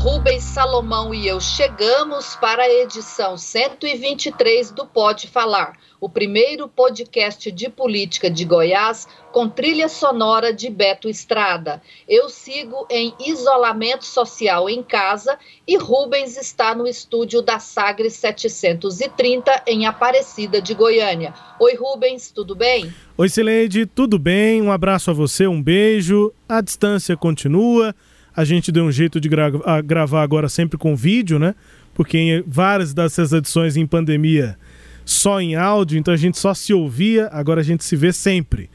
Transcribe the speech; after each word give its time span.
Rubens 0.00 0.44
Salomão 0.44 1.12
e 1.12 1.28
eu 1.28 1.38
chegamos 1.42 2.34
para 2.36 2.62
a 2.62 2.72
edição 2.72 3.36
123 3.36 4.70
do 4.70 4.86
Pode 4.86 5.28
Falar, 5.28 5.76
o 6.00 6.08
primeiro 6.08 6.66
podcast 6.66 7.52
de 7.52 7.68
política 7.68 8.30
de 8.30 8.46
Goiás 8.46 9.06
com 9.30 9.46
trilha 9.46 9.90
sonora 9.90 10.54
de 10.54 10.70
Beto 10.70 11.06
Estrada. 11.06 11.82
Eu 12.08 12.30
sigo 12.30 12.86
em 12.88 13.14
isolamento 13.26 14.06
social 14.06 14.70
em 14.70 14.82
casa 14.82 15.38
e 15.68 15.76
Rubens 15.76 16.34
está 16.38 16.74
no 16.74 16.86
estúdio 16.86 17.42
da 17.42 17.58
Sagres 17.58 18.14
730 18.14 19.64
em 19.66 19.84
Aparecida 19.84 20.62
de 20.62 20.72
Goiânia. 20.72 21.34
Oi, 21.60 21.74
Rubens, 21.74 22.30
tudo 22.30 22.54
bem? 22.54 22.90
Oi, 23.18 23.28
Sileide, 23.28 23.84
tudo 23.84 24.18
bem? 24.18 24.62
Um 24.62 24.72
abraço 24.72 25.10
a 25.10 25.14
você, 25.14 25.46
um 25.46 25.62
beijo. 25.62 26.32
A 26.48 26.62
distância 26.62 27.14
continua. 27.18 27.94
A 28.34 28.44
gente 28.44 28.70
deu 28.70 28.84
um 28.84 28.92
jeito 28.92 29.20
de 29.20 29.28
gra 29.28 29.50
gravar 29.84 30.22
agora 30.22 30.48
sempre 30.48 30.78
com 30.78 30.94
vídeo, 30.96 31.38
né? 31.38 31.54
Porque 31.94 32.18
em 32.18 32.44
várias 32.46 32.94
dessas 32.94 33.32
edições 33.32 33.76
em 33.76 33.86
pandemia 33.86 34.56
só 35.04 35.40
em 35.40 35.56
áudio, 35.56 35.98
então 35.98 36.14
a 36.14 36.16
gente 36.16 36.38
só 36.38 36.54
se 36.54 36.72
ouvia, 36.72 37.28
agora 37.32 37.60
a 37.60 37.64
gente 37.64 37.84
se 37.84 37.96
vê 37.96 38.12
sempre. 38.12 38.70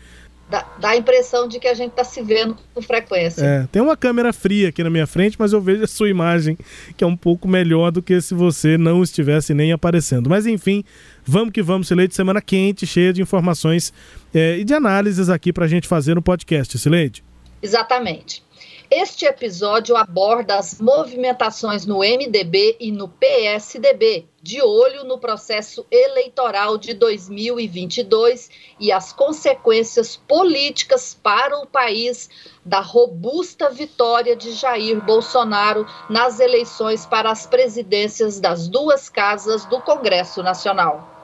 Dá, 0.50 0.64
dá 0.80 0.90
a 0.90 0.96
impressão 0.96 1.48
de 1.48 1.60
que 1.60 1.68
a 1.68 1.74
gente 1.74 1.92
está 1.92 2.04
se 2.04 2.22
vendo 2.22 2.56
com 2.74 2.82
frequência. 2.82 3.44
É, 3.44 3.68
tem 3.72 3.82
uma 3.82 3.98
câmera 3.98 4.32
fria 4.32 4.70
aqui 4.70 4.84
na 4.84 4.92
minha 4.92 5.08
frente, 5.08 5.36
mas 5.40 5.54
eu 5.54 5.60
vejo 5.60 5.84
a 5.84 5.88
sua 5.88 6.08
imagem, 6.08 6.56
que 6.96 7.04
é 7.04 7.08
um 7.08 7.18
pouco 7.18 7.48
melhor 7.48 7.92
do 7.92 8.02
que 8.02 8.22
se 8.22 8.36
você 8.36 8.78
não 8.78 9.02
estivesse 9.02 9.56
nem 9.56 9.72
aparecendo. 9.72 10.30
Mas 10.30 10.46
enfim, 10.46 10.84
vamos 11.26 11.52
que 11.52 11.64
vamos, 11.64 11.88
Sileide, 11.88 12.14
semana 12.14 12.42
quente, 12.42 12.86
cheia 12.86 13.12
de 13.12 13.24
informações 13.24 13.92
é, 14.34 14.58
e 14.60 14.64
de 14.64 14.74
análises 14.74 15.30
aqui 15.30 15.52
para 15.52 15.66
a 15.66 15.68
gente 15.68 15.88
fazer 15.88 16.14
no 16.14 16.22
podcast, 16.22 16.78
Sileide. 16.78 17.24
Exatamente. 17.60 18.44
Este 18.90 19.26
episódio 19.26 19.96
aborda 19.96 20.58
as 20.58 20.80
movimentações 20.80 21.88
no 21.88 22.00
MDB 22.00 22.78
e 22.80 22.92
no 22.92 23.10
PSDB, 23.10 24.28
de 24.44 24.62
olho 24.62 25.04
no 25.04 25.18
processo 25.18 25.84
eleitoral 25.90 26.78
de 26.78 26.94
2022 26.94 28.52
e 28.80 28.92
as 28.92 29.12
consequências 29.12 30.16
políticas 30.16 31.16
para 31.16 31.58
o 31.58 31.66
país 31.66 32.30
da 32.64 32.80
robusta 32.80 33.72
vitória 33.72 34.36
de 34.36 34.52
Jair 34.52 35.04
Bolsonaro 35.04 35.88
nas 36.08 36.40
eleições 36.40 37.08
para 37.08 37.32
as 37.32 37.48
presidências 37.48 38.40
das 38.40 38.68
duas 38.68 39.10
casas 39.10 39.66
do 39.66 39.82
Congresso 39.82 40.44
Nacional. 40.44 41.15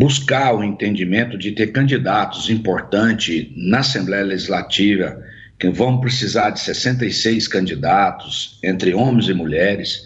Buscar 0.00 0.54
o 0.54 0.64
entendimento 0.64 1.36
de 1.36 1.52
ter 1.52 1.72
candidatos 1.72 2.48
importantes 2.48 3.52
na 3.54 3.80
Assembleia 3.80 4.24
Legislativa, 4.24 5.22
que 5.58 5.68
vão 5.68 6.00
precisar 6.00 6.48
de 6.48 6.60
66 6.60 7.46
candidatos, 7.46 8.58
entre 8.64 8.94
homens 8.94 9.28
e 9.28 9.34
mulheres. 9.34 10.04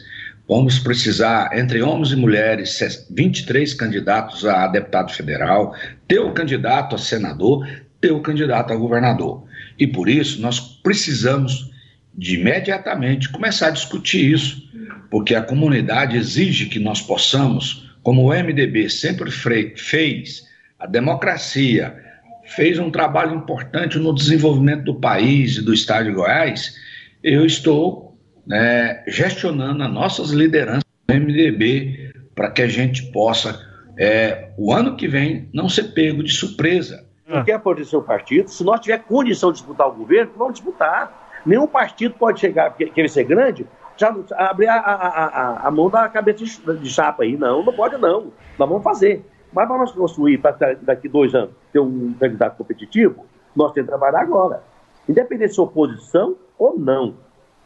Vamos 0.49 0.81
precisar, 0.81 1.57
entre 1.57 1.81
homens 1.81 2.11
e 2.11 2.17
mulheres, 2.17 3.07
23 3.09 3.73
candidatos 3.75 4.45
a 4.45 4.67
deputado 4.67 5.13
federal, 5.13 5.77
ter 6.09 6.19
o 6.19 6.33
candidato 6.33 6.97
a 6.97 6.99
senador, 6.99 7.65
ter 8.01 8.11
o 8.11 8.21
candidato 8.21 8.73
a 8.73 8.77
governador. 8.77 9.45
E 9.79 9.87
por 9.87 10.09
isso 10.09 10.41
nós 10.41 10.59
precisamos 10.59 11.71
de 12.13 12.35
imediatamente 12.35 13.29
começar 13.29 13.69
a 13.69 13.71
discutir 13.71 14.33
isso, 14.33 14.61
porque 15.09 15.37
a 15.37 15.43
comunidade 15.43 16.17
exige 16.17 16.67
que 16.67 16.81
nós 16.81 17.01
possamos 17.01 17.84
como 18.05 18.23
o 18.23 18.29
MDB 18.29 18.91
sempre 18.91 19.31
fez, 19.31 20.47
a 20.79 20.87
democracia 20.87 22.05
fez 22.45 22.79
um 22.79 22.91
trabalho 22.91 23.35
importante 23.35 23.99
no 23.99 24.15
desenvolvimento 24.15 24.85
do 24.85 24.95
país 25.01 25.57
e 25.57 25.65
do 25.65 25.73
Estado 25.73 26.05
de 26.05 26.13
Goiás, 26.13 26.77
eu 27.23 27.47
estou 27.47 28.19
né, 28.47 29.03
gestionando 29.07 29.83
as 29.83 29.91
nossas 29.91 30.31
lideranças 30.31 30.85
do 31.09 31.15
MDB 31.15 32.13
para 32.35 32.51
que 32.51 32.61
a 32.61 32.69
gente 32.69 33.11
possa, 33.11 33.59
é, 33.99 34.51
o 34.59 34.71
ano 34.71 34.97
que 34.97 35.09
vem, 35.09 35.49
não 35.55 35.67
ser 35.67 35.95
pego 35.95 36.23
de 36.23 36.33
surpresa. 36.33 37.07
Não 37.27 37.43
quer 37.43 37.59
poder 37.59 37.87
ser 37.87 37.97
o 37.97 38.03
partido, 38.03 38.51
se 38.51 38.63
nós 38.63 38.81
tiver 38.81 38.99
condição 38.99 39.51
de 39.51 39.59
disputar 39.59 39.89
o 39.89 39.95
governo, 39.95 40.31
vamos 40.37 40.55
disputar. 40.55 41.41
Nenhum 41.47 41.67
partido 41.67 42.15
pode 42.19 42.39
chegar, 42.39 42.77
querer 42.77 43.09
ser 43.09 43.25
grande, 43.25 43.67
já 43.97 44.15
abrir 44.37 44.69
a, 44.69 44.77
a, 44.77 45.25
a, 45.25 45.69
a, 45.69 45.71
mão 45.71 45.89
da 45.89 46.09
cabeça 46.09 46.45
de, 46.45 46.79
de 46.79 46.91
chapa 46.91 47.23
aí. 47.23 47.37
Não, 47.37 47.63
não 47.63 47.73
pode 47.73 47.97
não. 47.99 48.33
Nós 48.59 48.69
vamos 48.69 48.83
fazer. 48.83 49.25
Mas 49.53 49.69
para 49.69 49.79
nós 49.79 49.93
construir, 49.93 50.39
para 50.39 50.75
daqui 50.83 51.09
dois 51.09 51.35
anos, 51.35 51.51
ter 51.73 51.79
um 51.79 52.13
candidato 52.15 52.57
competitivo, 52.57 53.25
nós 53.55 53.73
temos 53.73 53.89
que 53.89 53.97
trabalhar 53.97 54.21
agora. 54.21 54.63
Independente 55.09 55.55
se 55.55 55.61
oposição 55.61 56.37
ou 56.59 56.79
não. 56.79 57.15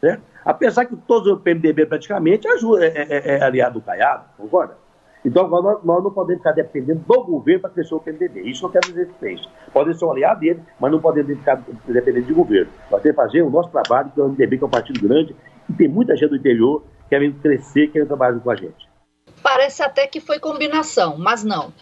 Né? 0.01 0.19
Apesar 0.45 0.85
que 0.85 0.95
todos 0.95 1.27
o 1.31 1.37
PMDB 1.37 1.85
praticamente 1.85 2.47
ajuda, 2.47 2.85
é, 2.85 3.07
é, 3.09 3.37
é 3.37 3.43
aliado 3.43 3.79
do 3.79 3.85
Caiado, 3.85 4.25
concorda? 4.37 4.77
Então 5.23 5.45
agora 5.45 5.63
nós, 5.63 5.83
nós, 5.83 6.03
não 6.03 6.11
podemos 6.11 6.39
ficar 6.39 6.53
dependendo 6.53 7.01
do 7.05 7.23
governo 7.23 7.61
para 7.61 7.69
crescer 7.71 7.93
o 7.93 7.99
PMDB. 7.99 8.41
Isso 8.41 8.63
não 8.63 8.71
quer 8.71 8.79
dizer 8.79 9.07
que 9.07 9.19
fez. 9.19 9.41
Pode 9.73 9.97
ser 9.97 10.05
um 10.05 10.11
aliado 10.11 10.39
dele, 10.39 10.61
mas 10.79 10.91
não 10.91 10.99
podemos 10.99 11.37
ficar 11.37 11.61
dependendo 11.87 12.27
de 12.27 12.33
governo. 12.33 12.71
Nós 12.89 13.01
temos 13.01 13.17
que 13.17 13.23
fazer 13.23 13.41
o 13.41 13.49
nosso 13.49 13.69
trabalho, 13.69 14.11
que 14.11 14.19
é 14.19 14.23
o 14.23 14.29
MDB, 14.29 14.57
que 14.57 14.63
é 14.63 14.67
um 14.67 14.69
partido 14.69 15.01
grande, 15.05 15.35
e 15.69 15.73
tem 15.73 15.87
muita 15.87 16.15
gente 16.15 16.29
do 16.29 16.37
interior 16.37 16.83
querendo 17.09 17.39
crescer, 17.41 17.87
querendo 17.87 18.07
trabalhar 18.07 18.39
com 18.39 18.51
a 18.51 18.55
gente. 18.55 18.89
Parece 19.43 19.83
até 19.83 20.07
que 20.07 20.19
foi 20.19 20.39
combinação, 20.39 21.17
mas 21.17 21.43
não. 21.43 21.73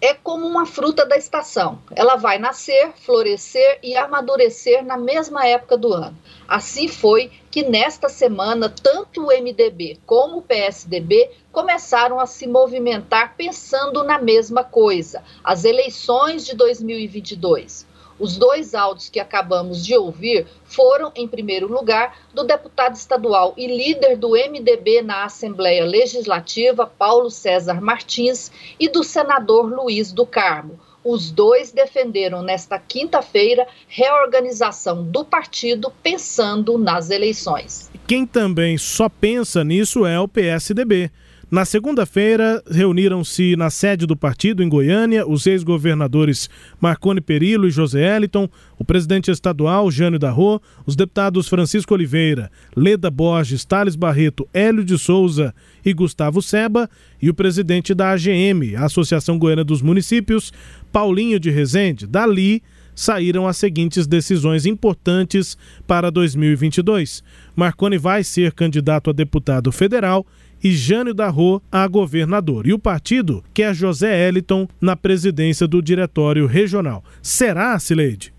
É 0.00 0.14
como 0.14 0.46
uma 0.46 0.64
fruta 0.64 1.04
da 1.04 1.16
estação. 1.16 1.80
Ela 1.96 2.14
vai 2.14 2.38
nascer, 2.38 2.92
florescer 3.04 3.80
e 3.82 3.96
amadurecer 3.96 4.84
na 4.84 4.96
mesma 4.96 5.44
época 5.44 5.76
do 5.76 5.92
ano. 5.92 6.16
Assim 6.46 6.86
foi 6.86 7.32
que 7.50 7.64
nesta 7.64 8.08
semana, 8.08 8.68
tanto 8.68 9.26
o 9.26 9.32
MDB 9.32 9.98
como 10.06 10.38
o 10.38 10.42
PSDB 10.42 11.30
começaram 11.50 12.20
a 12.20 12.26
se 12.26 12.46
movimentar 12.46 13.34
pensando 13.36 14.04
na 14.04 14.20
mesma 14.20 14.62
coisa: 14.62 15.24
as 15.42 15.64
eleições 15.64 16.46
de 16.46 16.54
2022. 16.54 17.87
Os 18.18 18.36
dois 18.36 18.74
áudios 18.74 19.08
que 19.08 19.20
acabamos 19.20 19.84
de 19.84 19.96
ouvir 19.96 20.46
foram, 20.64 21.12
em 21.14 21.28
primeiro 21.28 21.68
lugar, 21.68 22.16
do 22.34 22.44
deputado 22.44 22.94
estadual 22.94 23.54
e 23.56 23.66
líder 23.66 24.16
do 24.16 24.30
MDB 24.30 25.02
na 25.02 25.24
Assembleia 25.24 25.84
Legislativa, 25.84 26.86
Paulo 26.86 27.30
César 27.30 27.80
Martins, 27.80 28.50
e 28.78 28.88
do 28.88 29.04
senador 29.04 29.72
Luiz 29.72 30.12
do 30.12 30.26
Carmo. 30.26 30.78
Os 31.04 31.30
dois 31.30 31.70
defenderam 31.70 32.42
nesta 32.42 32.78
quinta-feira 32.78 33.66
reorganização 33.86 35.04
do 35.04 35.24
partido 35.24 35.92
pensando 36.02 36.76
nas 36.76 37.08
eleições. 37.10 37.88
Quem 38.06 38.26
também 38.26 38.76
só 38.76 39.08
pensa 39.08 39.62
nisso 39.62 40.04
é 40.04 40.18
o 40.18 40.26
PSDB. 40.26 41.10
Na 41.50 41.64
segunda-feira, 41.64 42.62
reuniram-se 42.70 43.56
na 43.56 43.70
sede 43.70 44.04
do 44.04 44.14
partido 44.14 44.62
em 44.62 44.68
Goiânia 44.68 45.26
os 45.26 45.46
ex-governadores 45.46 46.50
Marconi 46.78 47.22
Perillo 47.22 47.66
e 47.66 47.70
José 47.70 48.14
Eliton, 48.14 48.46
o 48.78 48.84
presidente 48.84 49.30
estadual 49.30 49.90
Jânio 49.90 50.18
Darro, 50.18 50.60
os 50.84 50.94
deputados 50.94 51.48
Francisco 51.48 51.94
Oliveira, 51.94 52.50
Leda 52.76 53.10
Borges, 53.10 53.64
Thales 53.64 53.96
Barreto, 53.96 54.46
Hélio 54.52 54.84
de 54.84 54.98
Souza 54.98 55.54
e 55.82 55.94
Gustavo 55.94 56.42
Seba 56.42 56.86
e 57.20 57.30
o 57.30 57.34
presidente 57.34 57.94
da 57.94 58.10
AGM, 58.10 58.76
Associação 58.76 59.38
Goiana 59.38 59.64
dos 59.64 59.80
Municípios, 59.80 60.52
Paulinho 60.92 61.40
de 61.40 61.48
Rezende. 61.48 62.06
Dali, 62.06 62.62
saíram 62.94 63.46
as 63.46 63.56
seguintes 63.56 64.08
decisões 64.08 64.66
importantes 64.66 65.56
para 65.86 66.10
2022. 66.10 67.22
Marconi 67.54 67.96
vai 67.96 68.24
ser 68.24 68.52
candidato 68.52 69.08
a 69.08 69.12
deputado 69.12 69.70
federal 69.70 70.26
e 70.62 70.72
Jânio 70.72 71.14
Darro 71.14 71.62
a 71.70 71.86
governador. 71.86 72.66
E 72.66 72.72
o 72.72 72.78
partido 72.78 73.44
quer 73.54 73.74
José 73.74 74.28
Eliton 74.28 74.68
na 74.80 74.96
presidência 74.96 75.66
do 75.66 75.82
Diretório 75.82 76.46
Regional. 76.46 77.02
Será, 77.22 77.78
Sileide? 77.78 78.32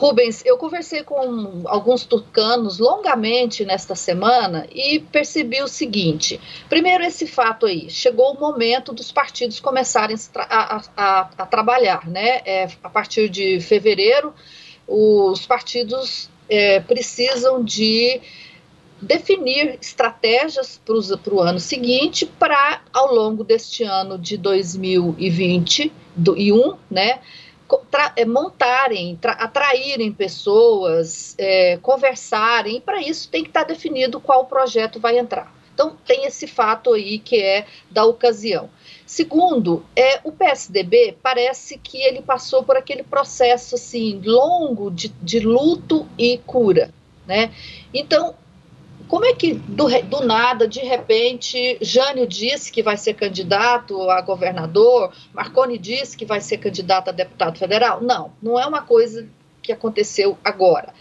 Rubens, 0.00 0.42
eu 0.46 0.56
conversei 0.56 1.02
com 1.02 1.62
alguns 1.66 2.06
tucanos 2.06 2.78
longamente 2.78 3.66
nesta 3.66 3.94
semana 3.94 4.66
e 4.74 4.98
percebi 4.98 5.62
o 5.62 5.68
seguinte: 5.68 6.40
primeiro, 6.70 7.04
esse 7.04 7.26
fato 7.26 7.66
aí, 7.66 7.90
chegou 7.90 8.32
o 8.32 8.40
momento 8.40 8.94
dos 8.94 9.12
partidos 9.12 9.60
começarem 9.60 10.16
a, 10.36 10.82
a, 10.96 11.30
a 11.36 11.44
trabalhar, 11.46 12.08
né? 12.08 12.40
É, 12.46 12.68
a 12.82 12.88
partir 12.88 13.28
de 13.28 13.60
fevereiro, 13.60 14.32
os 14.88 15.44
partidos 15.44 16.30
é, 16.48 16.80
precisam 16.80 17.62
de 17.62 18.22
definir 19.00 19.78
estratégias 19.80 20.78
para 20.84 21.34
o 21.34 21.40
ano 21.40 21.58
seguinte 21.58 22.26
para, 22.26 22.82
ao 22.92 23.14
longo 23.14 23.42
deste 23.42 23.82
ano 23.82 24.18
de 24.18 24.36
2021, 24.36 26.76
né? 26.90 27.20
é, 28.16 28.24
montarem, 28.24 29.18
atraírem 29.22 30.12
pessoas, 30.12 31.34
é, 31.38 31.76
conversarem, 31.78 32.76
e 32.76 32.80
para 32.80 33.00
isso 33.00 33.28
tem 33.28 33.42
que 33.42 33.50
estar 33.50 33.64
tá 33.64 33.68
definido 33.68 34.20
qual 34.20 34.46
projeto 34.46 34.98
vai 34.98 35.18
entrar. 35.18 35.54
Então, 35.72 35.96
tem 36.04 36.26
esse 36.26 36.46
fato 36.46 36.92
aí 36.92 37.18
que 37.18 37.40
é 37.40 37.66
da 37.90 38.04
ocasião. 38.04 38.68
Segundo, 39.06 39.84
é, 39.96 40.20
o 40.24 40.32
PSDB 40.32 41.16
parece 41.22 41.78
que 41.78 42.02
ele 42.02 42.20
passou 42.20 42.62
por 42.62 42.76
aquele 42.76 43.02
processo 43.02 43.76
assim 43.76 44.20
longo 44.24 44.90
de, 44.90 45.08
de 45.08 45.40
luto 45.40 46.06
e 46.18 46.38
cura. 46.38 46.92
Né? 47.26 47.52
Então, 47.94 48.34
como 49.10 49.24
é 49.24 49.34
que, 49.34 49.54
do, 49.54 49.88
do, 50.02 50.24
nada, 50.24 50.68
de 50.68 50.78
repente, 50.78 51.76
Jânio 51.80 52.28
disse 52.28 52.70
que 52.70 52.80
vai 52.80 52.96
ser 52.96 53.14
candidato 53.14 54.08
a 54.08 54.20
governador, 54.20 55.12
Marconi 55.34 55.76
disse 55.78 56.16
que 56.16 56.24
vai 56.24 56.40
ser 56.40 56.58
candidato 56.58 57.08
a 57.08 57.12
deputado 57.12 57.58
federal? 57.58 58.00
Não, 58.00 58.32
não 58.40 58.58
é 58.58 58.64
uma 58.64 58.82
coisa 58.82 59.28
que 59.60 59.72
aconteceu 59.72 60.38
agora. 60.44 60.94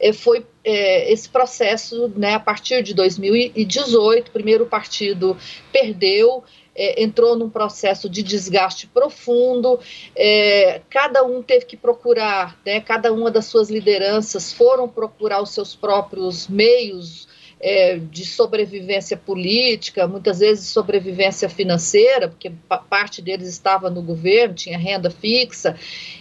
É, 0.00 0.12
foi 0.12 0.44
é, 0.64 1.12
esse 1.12 1.28
processo, 1.28 2.12
né, 2.16 2.34
a 2.34 2.40
partir 2.40 2.82
de 2.82 2.94
2018, 2.94 4.26
o 4.26 4.32
primeiro 4.32 4.66
partido 4.66 5.36
perdeu, 5.72 6.42
é, 6.74 7.00
entrou 7.00 7.36
num 7.36 7.48
processo 7.48 8.10
de 8.10 8.24
desgaste 8.24 8.88
profundo, 8.88 9.78
é, 10.16 10.80
cada 10.90 11.22
um 11.22 11.40
teve 11.40 11.64
que 11.66 11.76
procurar, 11.76 12.58
né, 12.66 12.80
cada 12.80 13.12
uma 13.12 13.30
das 13.30 13.46
suas 13.46 13.70
lideranças 13.70 14.52
foram 14.52 14.88
procurar 14.88 15.40
os 15.40 15.50
seus 15.50 15.76
próprios 15.76 16.48
meios 16.48 17.30
é, 17.62 17.96
de 17.96 18.26
sobrevivência 18.26 19.16
política, 19.16 20.08
muitas 20.08 20.40
vezes 20.40 20.66
sobrevivência 20.66 21.48
financeira, 21.48 22.28
porque 22.28 22.52
parte 22.90 23.22
deles 23.22 23.48
estava 23.48 23.88
no 23.88 24.02
governo, 24.02 24.54
tinha 24.54 24.76
renda 24.76 25.10
fixa, 25.10 25.76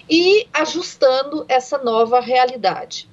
e 0.08 0.48
ajustando 0.54 1.44
essa 1.50 1.80
nova 1.80 2.20
realidade. 2.20 3.10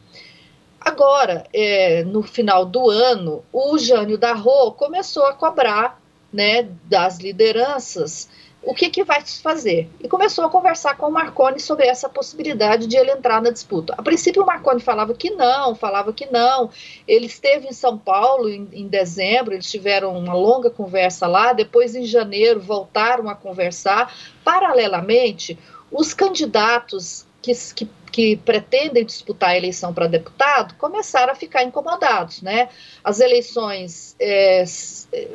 Agora, 0.78 1.46
é, 1.52 2.04
no 2.04 2.22
final 2.22 2.66
do 2.66 2.90
ano, 2.90 3.42
o 3.52 3.78
Jânio 3.78 4.18
Darro 4.18 4.72
começou 4.72 5.24
a 5.26 5.32
cobrar 5.32 6.00
né, 6.32 6.68
das 6.84 7.18
lideranças 7.18 8.28
o 8.62 8.74
que, 8.74 8.90
que 8.90 9.04
vai 9.04 9.24
se 9.24 9.40
fazer? 9.40 9.88
E 10.00 10.08
começou 10.08 10.44
a 10.44 10.50
conversar 10.50 10.96
com 10.96 11.06
o 11.06 11.12
Marconi 11.12 11.60
sobre 11.60 11.86
essa 11.86 12.08
possibilidade 12.08 12.86
de 12.86 12.96
ele 12.96 13.10
entrar 13.10 13.40
na 13.40 13.50
disputa. 13.50 13.94
A 13.96 14.02
princípio, 14.02 14.42
o 14.42 14.46
Marconi 14.46 14.80
falava 14.80 15.14
que 15.14 15.30
não, 15.30 15.74
falava 15.74 16.12
que 16.12 16.26
não. 16.26 16.70
Ele 17.06 17.26
esteve 17.26 17.68
em 17.68 17.72
São 17.72 17.96
Paulo 17.96 18.48
em, 18.48 18.68
em 18.72 18.88
dezembro, 18.88 19.54
eles 19.54 19.70
tiveram 19.70 20.16
uma 20.16 20.34
longa 20.34 20.70
conversa 20.70 21.26
lá. 21.26 21.52
Depois, 21.52 21.94
em 21.94 22.04
janeiro, 22.04 22.60
voltaram 22.60 23.28
a 23.28 23.34
conversar. 23.34 24.12
Paralelamente, 24.44 25.58
os 25.90 26.12
candidatos 26.12 27.26
que, 27.40 27.54
que, 27.74 27.88
que, 28.10 28.36
pretendem 28.36 29.04
disputar 29.04 29.50
a 29.50 29.56
eleição 29.56 29.94
para 29.94 30.08
deputado 30.08 30.74
começaram 30.74 31.32
a 31.32 31.36
ficar 31.36 31.62
incomodados, 31.62 32.42
né? 32.42 32.68
As 33.02 33.20
eleições 33.20 34.16
é, 34.20 34.64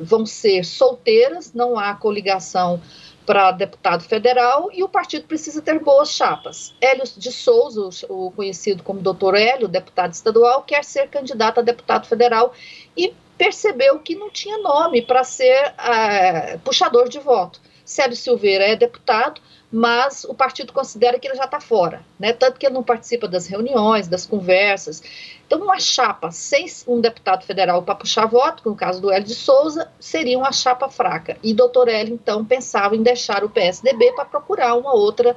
vão 0.01 0.25
ser 0.25 0.65
solteiras, 0.65 1.53
não 1.53 1.79
há 1.79 1.95
coligação 1.95 2.81
para 3.25 3.51
deputado 3.51 4.03
federal 4.03 4.69
e 4.71 4.83
o 4.83 4.89
partido 4.89 5.25
precisa 5.25 5.61
ter 5.61 5.79
boas 5.79 6.11
chapas. 6.11 6.75
Hélio 6.81 7.03
de 7.17 7.31
Souza, 7.31 8.05
o 8.09 8.31
conhecido 8.31 8.83
como 8.83 9.01
doutor 9.01 9.35
Hélio, 9.35 9.67
deputado 9.67 10.13
estadual, 10.13 10.63
quer 10.63 10.83
ser 10.83 11.09
candidato 11.09 11.59
a 11.59 11.63
deputado 11.63 12.07
federal 12.07 12.53
e 12.95 13.13
percebeu 13.37 13.99
que 13.99 14.15
não 14.15 14.29
tinha 14.29 14.57
nome 14.59 15.01
para 15.01 15.23
ser 15.23 15.73
uh, 15.73 16.59
puxador 16.59 17.09
de 17.09 17.19
voto. 17.19 17.59
Sérgio 17.83 18.15
Silveira 18.15 18.63
é 18.65 18.75
deputado, 18.75 19.41
mas 19.73 20.23
o 20.23 20.35
partido 20.35 20.71
considera 20.71 21.17
que 21.17 21.27
ele 21.27 21.35
já 21.35 21.45
está 21.45 21.59
fora, 21.59 22.05
né? 22.19 22.31
Tanto 22.31 22.59
que 22.59 22.67
ele 22.67 22.75
não 22.75 22.83
participa 22.83 23.27
das 23.27 23.47
reuniões, 23.47 24.07
das 24.07 24.23
conversas. 24.23 25.01
Então, 25.47 25.59
uma 25.63 25.79
chapa 25.79 26.29
sem 26.29 26.67
um 26.87 27.01
deputado 27.01 27.43
federal 27.43 27.81
para 27.81 27.95
puxar 27.95 28.27
voto, 28.27 28.69
no 28.69 28.75
caso 28.75 29.01
do 29.01 29.11
Hélio 29.11 29.25
de 29.25 29.33
Souza, 29.33 29.91
seria 29.99 30.37
uma 30.37 30.51
chapa 30.51 30.87
fraca. 30.89 31.39
E 31.41 31.55
doutor 31.55 31.87
Hélio, 31.87 32.13
então, 32.13 32.45
pensava 32.45 32.95
em 32.95 33.01
deixar 33.01 33.43
o 33.43 33.49
PSDB 33.49 34.11
para 34.11 34.25
procurar 34.25 34.75
uma 34.75 34.93
outra, 34.93 35.35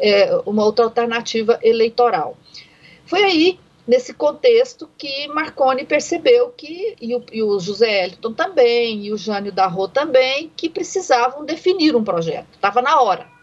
é, 0.00 0.36
uma 0.44 0.64
outra 0.64 0.84
alternativa 0.84 1.56
eleitoral. 1.62 2.36
Foi 3.04 3.22
aí 3.22 3.60
nesse 3.86 4.12
contexto 4.12 4.90
que 4.98 5.28
Marconi 5.28 5.84
percebeu 5.84 6.48
que, 6.48 6.96
e 7.00 7.14
o, 7.14 7.24
e 7.32 7.40
o 7.40 7.60
José 7.60 8.06
Elton 8.06 8.32
também, 8.32 9.06
e 9.06 9.12
o 9.12 9.16
Jânio 9.16 9.52
Darro 9.52 9.86
também, 9.86 10.50
que 10.56 10.68
precisavam 10.68 11.44
definir 11.44 11.94
um 11.94 12.02
projeto. 12.02 12.48
Estava 12.52 12.82
na 12.82 13.00
hora 13.00 13.35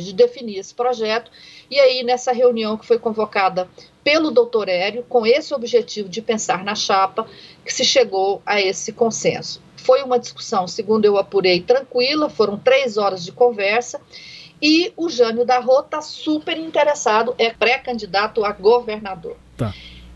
de 0.00 0.12
definir 0.12 0.58
esse 0.58 0.74
projeto. 0.74 1.30
E 1.70 1.78
aí, 1.78 2.02
nessa 2.02 2.32
reunião 2.32 2.76
que 2.76 2.86
foi 2.86 2.98
convocada 2.98 3.68
pelo 4.02 4.30
doutor 4.30 4.68
Hélio, 4.68 5.04
com 5.08 5.26
esse 5.26 5.54
objetivo 5.54 6.08
de 6.08 6.22
pensar 6.22 6.64
na 6.64 6.74
chapa, 6.74 7.26
que 7.64 7.72
se 7.72 7.84
chegou 7.84 8.42
a 8.44 8.60
esse 8.60 8.92
consenso. 8.92 9.60
Foi 9.76 10.02
uma 10.02 10.18
discussão, 10.18 10.66
segundo 10.66 11.04
eu 11.04 11.18
apurei, 11.18 11.60
tranquila, 11.60 12.28
foram 12.28 12.58
três 12.58 12.96
horas 12.96 13.24
de 13.24 13.32
conversa, 13.32 14.00
e 14.60 14.92
o 14.96 15.08
Jânio 15.08 15.44
da 15.44 15.58
Rota 15.58 15.98
está 15.98 16.02
super 16.02 16.56
interessado, 16.56 17.34
é 17.36 17.50
pré-candidato 17.50 18.44
a 18.44 18.52
governador. 18.52 19.36
Tá. 19.56 19.74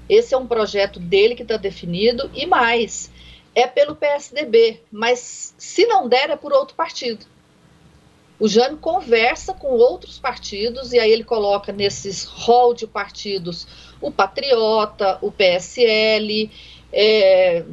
Esse 0.08 0.34
é 0.34 0.38
um 0.38 0.46
projeto 0.46 1.00
dele 1.00 1.34
que 1.34 1.42
está 1.42 1.56
definido, 1.56 2.30
e 2.32 2.46
mais, 2.46 3.10
é 3.54 3.66
pelo 3.66 3.96
PSDB, 3.96 4.80
mas 4.90 5.54
se 5.58 5.84
não 5.86 6.08
der, 6.08 6.30
é 6.30 6.36
por 6.36 6.52
outro 6.52 6.76
partido 6.76 7.26
o 8.38 8.46
Jânio 8.48 8.76
conversa 8.76 9.54
com 9.54 9.68
outros 9.68 10.18
partidos 10.18 10.92
e 10.92 10.98
aí 10.98 11.10
ele 11.10 11.24
coloca 11.24 11.72
nesses 11.72 12.24
hall 12.24 12.74
de 12.74 12.86
partidos 12.86 13.66
o 14.00 14.10
Patriota, 14.10 15.18
o 15.22 15.32
PSL, 15.32 16.50
é, 16.92 17.64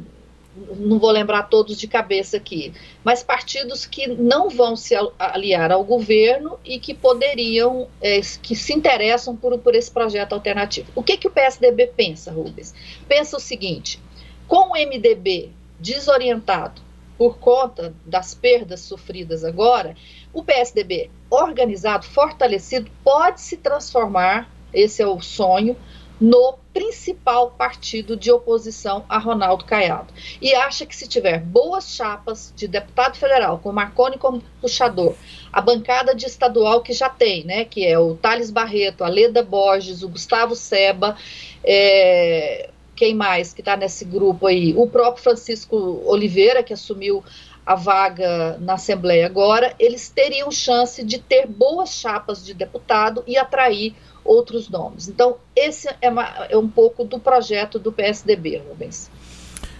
não 0.76 0.98
vou 0.98 1.10
lembrar 1.10 1.44
todos 1.44 1.76
de 1.78 1.88
cabeça 1.88 2.36
aqui, 2.36 2.72
mas 3.02 3.22
partidos 3.22 3.84
que 3.84 4.06
não 4.06 4.48
vão 4.48 4.76
se 4.76 4.94
aliar 5.18 5.72
ao 5.72 5.84
governo 5.84 6.58
e 6.64 6.78
que 6.78 6.94
poderiam, 6.94 7.88
é, 8.00 8.20
que 8.20 8.54
se 8.54 8.72
interessam 8.72 9.36
por, 9.36 9.58
por 9.58 9.74
esse 9.74 9.90
projeto 9.90 10.32
alternativo. 10.32 10.90
O 10.94 11.02
que, 11.02 11.16
que 11.16 11.26
o 11.26 11.30
PSDB 11.30 11.88
pensa, 11.88 12.30
Rubens? 12.30 12.74
Pensa 13.08 13.36
o 13.36 13.40
seguinte: 13.40 14.00
com 14.46 14.72
o 14.72 14.74
MDB 14.74 15.50
desorientado 15.78 16.80
por 17.18 17.38
conta 17.38 17.94
das 18.04 18.34
perdas 18.34 18.80
sofridas 18.80 19.44
agora, 19.44 19.96
o 20.34 20.42
PSDB 20.42 21.10
organizado, 21.30 22.04
fortalecido, 22.04 22.90
pode 23.02 23.40
se 23.40 23.56
transformar, 23.56 24.50
esse 24.72 25.02
é 25.02 25.06
o 25.06 25.20
sonho, 25.20 25.76
no 26.20 26.54
principal 26.72 27.50
partido 27.50 28.16
de 28.16 28.30
oposição 28.30 29.04
a 29.08 29.18
Ronaldo 29.18 29.64
Caiado. 29.64 30.12
E 30.40 30.54
acha 30.54 30.86
que 30.86 30.94
se 30.94 31.08
tiver 31.08 31.40
boas 31.40 31.94
chapas 31.94 32.52
de 32.56 32.68
deputado 32.68 33.16
federal, 33.16 33.58
com 33.58 33.72
Marconi 33.72 34.16
como 34.16 34.42
puxador, 34.60 35.14
a 35.52 35.60
bancada 35.60 36.14
de 36.14 36.26
estadual 36.26 36.82
que 36.82 36.92
já 36.92 37.08
tem, 37.08 37.44
né, 37.44 37.64
que 37.64 37.84
é 37.86 37.98
o 37.98 38.14
Thales 38.16 38.50
Barreto, 38.50 39.02
a 39.02 39.08
Leda 39.08 39.42
Borges, 39.42 40.02
o 40.02 40.08
Gustavo 40.08 40.54
Seba, 40.54 41.16
é, 41.64 42.70
quem 42.94 43.14
mais 43.14 43.52
que 43.52 43.60
está 43.60 43.76
nesse 43.76 44.04
grupo 44.04 44.46
aí? 44.46 44.72
O 44.76 44.86
próprio 44.86 45.22
Francisco 45.22 46.00
Oliveira, 46.04 46.62
que 46.62 46.72
assumiu 46.72 47.24
a 47.66 47.74
vaga 47.74 48.58
na 48.60 48.74
Assembleia 48.74 49.26
agora, 49.26 49.74
eles 49.78 50.08
teriam 50.08 50.50
chance 50.50 51.02
de 51.02 51.18
ter 51.18 51.46
boas 51.46 51.90
chapas 51.90 52.44
de 52.44 52.52
deputado 52.52 53.24
e 53.26 53.38
atrair 53.38 53.94
outros 54.24 54.68
nomes. 54.68 55.08
Então, 55.08 55.36
esse 55.54 55.88
é, 56.00 56.08
uma, 56.08 56.46
é 56.48 56.56
um 56.56 56.68
pouco 56.68 57.04
do 57.04 57.18
projeto 57.18 57.78
do 57.78 57.92
PSDB, 57.92 58.58
Rubens. 58.58 59.10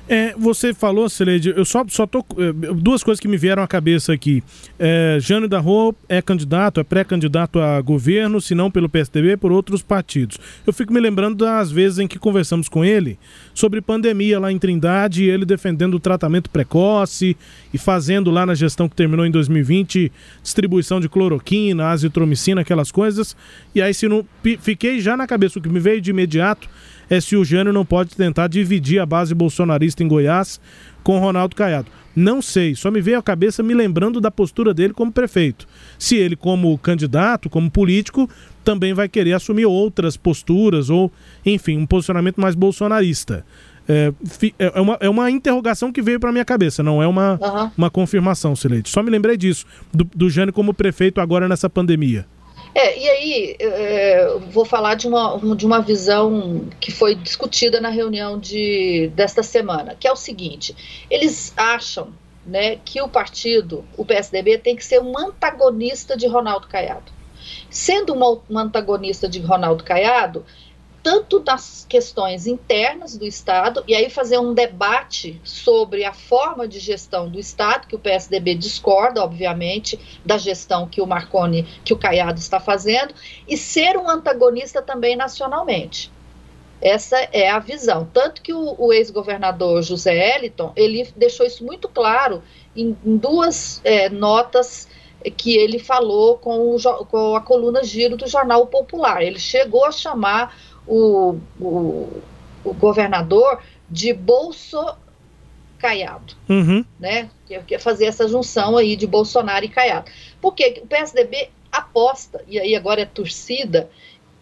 É, 0.06 0.34
você 0.37 0.75
falou, 0.75 1.08
Celede, 1.08 1.50
eu 1.56 1.64
só, 1.64 1.84
só 1.88 2.06
tô. 2.06 2.25
É, 2.38 2.52
duas 2.75 3.02
coisas 3.02 3.18
que 3.18 3.26
me 3.26 3.38
vieram 3.38 3.62
à 3.62 3.66
cabeça 3.66 4.12
aqui. 4.12 4.42
É, 4.78 5.16
Jânio 5.20 5.49
da 5.49 5.58
Rua 5.58 5.94
é 6.08 6.20
candidato, 6.20 6.78
é 6.78 6.84
pré-candidato 6.84 7.58
a 7.58 7.80
governo, 7.80 8.40
se 8.40 8.54
não 8.54 8.70
pelo 8.70 8.88
PSDB, 8.88 9.38
por 9.38 9.50
outros 9.50 9.82
partidos. 9.82 10.38
Eu 10.66 10.73
fico 10.75 10.92
me 10.92 11.00
lembrando 11.00 11.37
das 11.37 11.73
vezes 11.73 11.99
em 11.99 12.06
que 12.06 12.18
conversamos 12.18 12.68
com 12.68 12.84
ele 12.84 13.18
sobre 13.54 13.80
pandemia 13.80 14.38
lá 14.38 14.52
em 14.52 14.58
Trindade, 14.58 15.25
ele 15.25 15.46
defendendo 15.46 15.94
o 15.94 16.00
tratamento 16.00 16.50
precoce 16.50 17.34
e 17.73 17.78
fazendo 17.78 18.30
lá 18.30 18.44
na 18.44 18.54
gestão 18.54 18.88
que 18.88 18.96
terminou 18.96 19.25
em 19.25 19.30
2020 19.30 20.12
distribuição 20.42 21.00
de 21.00 21.08
cloroquina, 21.08 21.88
azitromicina, 21.88 22.61
aquelas 22.61 22.92
coisas. 22.92 23.34
E 23.75 23.80
aí, 23.80 23.94
se 23.94 24.06
não. 24.06 24.25
Fiquei 24.61 25.00
já 25.00 25.16
na 25.16 25.26
cabeça, 25.26 25.58
o 25.58 25.62
que 25.62 25.68
me 25.68 25.80
veio 25.80 26.00
de 26.00 26.11
imediato 26.11 26.68
é 27.08 27.20
se 27.20 27.37
o 27.37 27.44
Jânio 27.44 27.73
não 27.73 27.84
pode 27.84 28.14
tentar 28.16 28.49
dividir 28.49 28.99
a 28.99 29.06
base 29.06 29.34
bolsonarista 29.34 30.02
em 30.02 30.08
Goiás 30.08 30.61
com 31.02 31.18
Ronaldo 31.18 31.54
Caiado. 31.54 31.88
Não 32.16 32.40
sei, 32.40 32.75
só 32.75 32.90
me 32.90 33.00
veio 33.00 33.18
à 33.18 33.23
cabeça 33.23 33.62
me 33.62 33.75
lembrando 33.75 34.20
da 34.20 34.30
postura 34.30 34.73
dele 34.73 34.94
como 34.94 35.11
prefeito. 35.11 35.66
Se 35.99 36.16
ele, 36.16 36.37
como 36.37 36.78
candidato, 36.78 37.50
como 37.50 37.70
político, 37.70 38.30
também 38.62 38.94
vai 38.94 39.08
querer 39.08 39.32
assumir 39.32 39.66
outras 39.66 40.16
posturas 40.16 40.90
ou, 40.90 41.11
enfim, 41.44 41.76
um 41.76 41.87
posicionamento 41.87 42.40
mais 42.40 42.54
bolsonarista. 42.54 43.44
É, 43.87 44.12
é, 44.58 44.73
é 44.76 44.80
uma, 44.80 44.96
é 45.00 45.08
uma 45.08 45.30
interrogação 45.30 45.92
que 45.92 46.00
veio 46.00 46.18
para 46.18 46.32
minha 46.32 46.44
cabeça, 46.44 46.82
não 46.82 47.02
é 47.02 47.06
uma, 47.06 47.38
uhum. 47.42 47.70
uma 47.76 47.90
confirmação, 47.90 48.56
Silete. 48.56 48.88
Só 48.88 49.02
me 49.02 49.11
lembrei 49.11 49.37
disso, 49.37 49.66
do, 49.92 50.04
do 50.04 50.30
Jânio 50.30 50.54
como 50.54 50.73
prefeito 50.73 51.20
agora 51.20 51.49
nessa 51.49 51.68
pandemia. 51.68 52.26
É, 52.75 52.99
e 52.99 53.09
aí 53.09 53.57
é, 53.61 54.38
vou 54.50 54.64
falar 54.64 54.95
de 54.95 55.07
uma, 55.07 55.38
de 55.54 55.64
uma 55.64 55.81
visão 55.81 56.69
que 56.81 56.90
foi 56.90 57.14
discutida 57.14 57.81
na 57.81 57.88
reunião 57.88 58.38
de, 58.38 59.12
desta 59.14 59.45
semana, 59.45 59.95
que 59.95 60.09
é 60.09 60.12
o 60.12 60.16
seguinte: 60.16 60.75
eles 61.09 61.52
acham 61.57 62.12
né, 62.45 62.76
que 62.76 63.00
o 63.00 63.09
partido, 63.09 63.85
o 63.97 64.04
PSDB, 64.04 64.59
tem 64.59 64.75
que 64.75 64.85
ser 64.85 65.00
um 65.00 65.16
antagonista 65.16 66.16
de 66.16 66.26
Ronaldo 66.26 66.66
Caiado. 66.66 67.12
Sendo 67.71 68.12
uma, 68.12 68.40
um 68.50 68.59
antagonista 68.59 69.28
de 69.28 69.40
Ronaldo 69.40 69.85
Caiado, 69.85 70.45
tanto 71.04 71.38
das 71.38 71.84
questões 71.87 72.46
internas 72.46 73.14
do 73.14 73.26
Estado, 73.26 73.84
e 73.87 73.94
aí 73.94 74.08
fazer 74.08 74.38
um 74.38 74.54
debate 74.54 75.38
sobre 75.44 76.02
a 76.02 76.14
forma 76.14 76.66
de 76.66 76.80
gestão 76.80 77.28
do 77.28 77.38
Estado, 77.38 77.87
que 77.87 77.94
o 77.94 77.99
PSDB 77.99 78.54
discorda, 78.54 79.23
obviamente, 79.23 80.00
da 80.25 80.38
gestão 80.38 80.88
que 80.88 81.02
o 81.02 81.06
Marconi, 81.06 81.64
que 81.84 81.92
o 81.92 81.99
Caiado 81.99 82.38
está 82.38 82.58
fazendo, 82.58 83.14
e 83.46 83.54
ser 83.54 83.99
um 83.99 84.08
antagonista 84.08 84.80
também 84.80 85.14
nacionalmente. 85.14 86.11
Essa 86.80 87.18
é 87.32 87.50
a 87.50 87.58
visão. 87.58 88.08
Tanto 88.11 88.40
que 88.40 88.54
o, 88.54 88.75
o 88.78 88.90
ex-governador 88.90 89.82
José 89.82 90.37
Eliton, 90.37 90.73
ele 90.75 91.06
deixou 91.14 91.44
isso 91.44 91.64
muito 91.64 91.87
claro 91.87 92.42
em, 92.75 92.96
em 93.04 93.16
duas 93.18 93.80
é, 93.84 94.08
notas 94.08 94.88
que 95.37 95.56
ele 95.56 95.78
falou 95.78 96.37
com, 96.38 96.75
o, 96.75 97.04
com 97.06 97.37
a 97.37 97.40
coluna 97.40 97.82
Giro 97.82 98.16
do 98.16 98.26
Jornal 98.26 98.66
Popular. 98.66 99.23
Ele 99.23 99.38
chegou 99.38 99.84
a 99.84 99.92
chamar 99.92 100.54
o, 100.86 101.36
o, 101.60 102.22
o 102.64 102.74
governador 102.74 103.60
de 103.90 104.12
Bolso 104.12 104.96
Caiado, 105.78 106.34
uhum. 106.48 106.84
né? 106.98 107.28
Que 107.46 107.74
é 107.74 107.78
fazer 107.78 108.06
essa 108.06 108.26
junção 108.26 108.76
aí 108.76 108.96
de 108.96 109.06
Bolsonaro 109.06 109.64
e 109.64 109.68
Caiado. 109.68 110.10
Porque 110.40 110.80
o 110.82 110.86
PSDB 110.86 111.50
aposta, 111.70 112.42
e 112.46 112.58
aí 112.58 112.74
agora 112.74 113.02
é 113.02 113.04
torcida, 113.04 113.90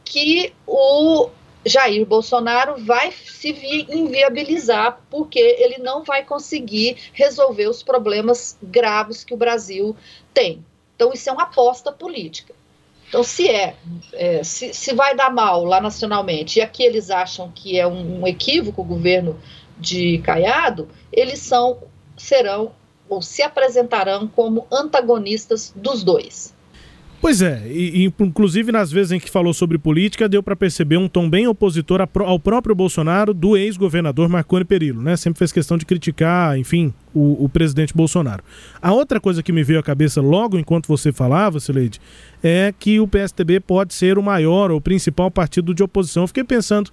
que 0.05 0.53
o 0.67 1.31
Jair 1.65 2.05
Bolsonaro 2.05 2.85
vai 2.85 3.13
se 3.13 3.51
inviabilizar 3.89 5.01
porque 5.11 5.39
ele 5.39 5.79
não 5.79 6.03
vai 6.03 6.25
conseguir 6.25 6.97
resolver 7.13 7.69
os 7.69 7.83
problemas 7.83 8.59
graves 8.63 9.25
que 9.25 9.35
o 9.35 9.37
Brasil 9.37 9.97
tem. 10.35 10.65
Então, 10.95 11.13
isso 11.13 11.29
é 11.29 11.33
uma 11.33 11.45
aposta 11.45 11.91
política. 11.91 12.55
Então, 13.13 13.23
se 13.23 13.47
é, 13.47 13.77
é 14.15 14.43
se, 14.43 14.73
se, 14.73 14.95
vai 14.95 15.15
dar 15.15 15.29
mal 15.29 15.67
lá 15.67 15.83
nacionalmente 15.83 16.59
e 16.59 16.63
aqui 16.63 16.83
eles 16.83 17.11
acham 17.11 17.53
que 17.55 17.79
é 17.79 17.87
um, 17.87 18.23
um 18.23 18.27
equívoco 18.27 18.81
o 18.81 18.85
governo 18.87 19.39
de 19.79 20.17
Caiado, 20.25 20.89
eles 21.13 21.41
são, 21.41 21.83
serão 22.17 22.73
ou 23.11 23.21
se 23.21 23.43
apresentarão 23.43 24.27
como 24.27 24.67
antagonistas 24.73 25.75
dos 25.77 26.03
dois. 26.03 26.55
Pois 27.23 27.41
é, 27.41 27.63
e, 27.69 28.05
e, 28.05 28.13
inclusive 28.19 28.73
nas 28.73 28.91
vezes 28.91 29.13
em 29.13 29.21
que 29.21 29.31
falou 29.31 29.55
sobre 29.55 29.79
política, 29.79 30.29
deu 30.29 30.43
para 30.43 30.57
perceber 30.57 30.97
um 30.97 31.07
tom 31.07 31.31
bem 31.31 31.47
opositor 31.47 32.01
ao 32.01 32.41
próprio 32.41 32.75
Bolsonaro 32.75 33.33
do 33.33 33.57
ex-governador 33.57 34.29
Marconi 34.29 34.65
Perillo, 34.65 35.01
né? 35.01 35.17
Sempre 35.17 35.39
fez 35.39 35.53
questão 35.53 35.79
de 35.79 35.87
criticar, 35.87 36.59
enfim, 36.59 36.93
o, 37.15 37.45
o, 37.45 37.49
presidente 37.49 37.95
Bolsonaro. 37.95 38.43
A 38.83 38.93
outra 38.93 39.21
coisa 39.21 39.41
que 39.41 39.53
me 39.53 39.63
veio 39.63 39.79
à 39.79 39.85
cabeça 39.85 40.21
logo 40.21 40.59
enquanto 40.59 40.89
você 40.89 41.13
falava, 41.13 41.61
Sileide, 41.61 42.01
é 42.43 42.75
que 42.77 42.99
o 42.99 43.07
PSDB 43.07 43.61
pode 43.61 43.95
ser 43.95 44.19
o 44.19 44.23
maior 44.23 44.73
ou 44.73 44.81
principal 44.81 45.31
partido 45.31 45.73
de 45.73 45.85
oposição. 45.85 46.25
Eu 46.25 46.27
fiquei 46.27 46.43
pensando, 46.43 46.91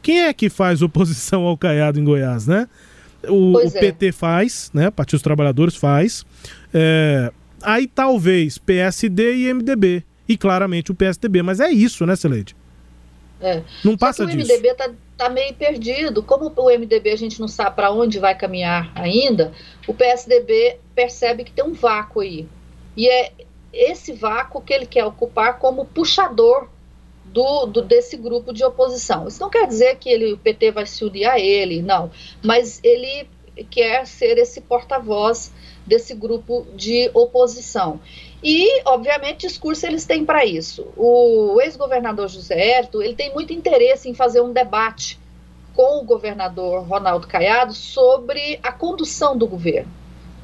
quem 0.00 0.20
é 0.20 0.32
que 0.32 0.48
faz 0.48 0.80
oposição 0.82 1.42
ao 1.42 1.58
Caiado 1.58 1.98
em 1.98 2.04
Goiás, 2.04 2.46
né? 2.46 2.68
O, 3.26 3.56
o 3.56 3.60
é. 3.60 3.68
PT 3.68 4.12
faz, 4.12 4.70
né? 4.72 4.92
Partido 4.92 5.16
dos 5.16 5.22
Trabalhadores 5.22 5.74
faz. 5.74 6.24
É, 6.72 7.32
Aí 7.62 7.86
talvez 7.86 8.58
PSD 8.58 9.36
e 9.36 9.54
MDB. 9.54 10.04
E 10.28 10.36
claramente 10.36 10.90
o 10.90 10.94
PSDB. 10.94 11.42
Mas 11.42 11.60
é 11.60 11.70
isso, 11.70 12.06
né, 12.06 12.16
Celede? 12.16 12.56
É. 13.40 13.62
Não 13.84 13.96
passa 13.96 14.24
disso. 14.24 14.38
O 14.38 14.54
MDB 14.54 14.74
tá, 14.74 14.90
tá 15.16 15.28
meio 15.28 15.52
perdido. 15.54 16.22
Como 16.22 16.52
o 16.56 16.70
MDB 16.70 17.10
a 17.10 17.16
gente 17.16 17.40
não 17.40 17.48
sabe 17.48 17.74
para 17.74 17.90
onde 17.90 18.18
vai 18.18 18.36
caminhar 18.36 18.92
ainda, 18.94 19.52
o 19.86 19.92
PSDB 19.92 20.78
percebe 20.94 21.44
que 21.44 21.52
tem 21.52 21.64
um 21.64 21.72
vácuo 21.72 22.20
aí. 22.20 22.46
E 22.96 23.08
é 23.08 23.32
esse 23.72 24.12
vácuo 24.12 24.60
que 24.60 24.72
ele 24.72 24.86
quer 24.86 25.04
ocupar 25.04 25.58
como 25.58 25.84
puxador 25.84 26.68
do, 27.24 27.66
do, 27.66 27.82
desse 27.82 28.16
grupo 28.16 28.52
de 28.52 28.62
oposição. 28.64 29.26
Isso 29.26 29.40
não 29.40 29.50
quer 29.50 29.66
dizer 29.66 29.96
que 29.96 30.08
ele, 30.08 30.34
o 30.34 30.38
PT 30.38 30.70
vai 30.70 30.86
se 30.86 31.04
unir 31.04 31.24
a 31.24 31.40
ele, 31.40 31.82
não. 31.82 32.10
Mas 32.42 32.80
ele 32.84 33.26
quer 33.70 34.06
ser 34.06 34.38
esse 34.38 34.60
porta-voz 34.60 35.52
desse 35.86 36.14
grupo 36.14 36.66
de 36.74 37.10
oposição. 37.12 38.00
E, 38.42 38.82
obviamente, 38.84 39.46
discurso 39.46 39.86
eles 39.86 40.04
têm 40.04 40.24
para 40.24 40.44
isso. 40.44 40.86
O 40.96 41.60
ex-governador 41.60 42.28
José 42.28 42.58
Hérito, 42.58 43.02
ele 43.02 43.14
tem 43.14 43.32
muito 43.32 43.52
interesse 43.52 44.08
em 44.08 44.14
fazer 44.14 44.40
um 44.40 44.52
debate 44.52 45.18
com 45.74 46.00
o 46.00 46.04
governador 46.04 46.82
Ronaldo 46.82 47.26
Caiado 47.26 47.72
sobre 47.72 48.58
a 48.62 48.72
condução 48.72 49.36
do 49.36 49.46
governo. 49.46 49.90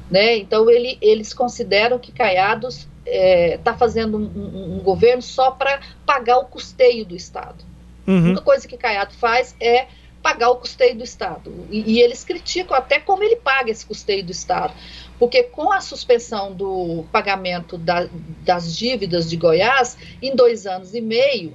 Né? 0.09 0.37
Então, 0.37 0.69
ele, 0.69 0.97
eles 1.01 1.33
consideram 1.33 1.99
que 1.99 2.11
Caiado 2.11 2.67
está 2.67 2.87
é, 3.05 3.59
tá 3.63 3.73
fazendo 3.75 4.17
um, 4.17 4.23
um, 4.23 4.75
um, 4.77 4.79
governo 4.79 5.21
só 5.21 5.51
para 5.51 5.81
pagar 6.05 6.37
o 6.39 6.45
custeio 6.45 7.05
do 7.05 7.15
Estado. 7.15 7.63
Uhum. 8.07 8.17
A 8.17 8.21
única 8.21 8.41
coisa 8.41 8.67
que 8.67 8.77
Caiado 8.77 9.13
faz 9.13 9.55
é 9.59 9.87
pagar 10.21 10.49
o 10.49 10.55
custeio 10.55 10.95
do 10.95 11.03
Estado. 11.03 11.51
E, 11.69 11.93
e, 11.93 12.01
eles 12.01 12.23
criticam 12.23 12.75
até 12.75 12.99
como 12.99 13.23
ele 13.23 13.37
paga 13.37 13.71
esse 13.71 13.85
custeio 13.85 14.23
do 14.23 14.31
Estado. 14.31 14.73
Porque 15.17 15.43
com 15.43 15.71
a 15.71 15.81
suspensão 15.81 16.53
do 16.53 17.05
pagamento 17.11 17.77
da, 17.77 18.07
das 18.43 18.75
dívidas 18.75 19.29
de 19.29 19.37
Goiás, 19.37 19.97
em 20.21 20.35
dois 20.35 20.65
anos 20.65 20.93
e 20.93 21.01
meio, 21.01 21.53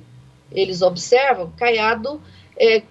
eles 0.50 0.82
observam, 0.82 1.52
Caiado 1.56 2.20
é, 2.56 2.82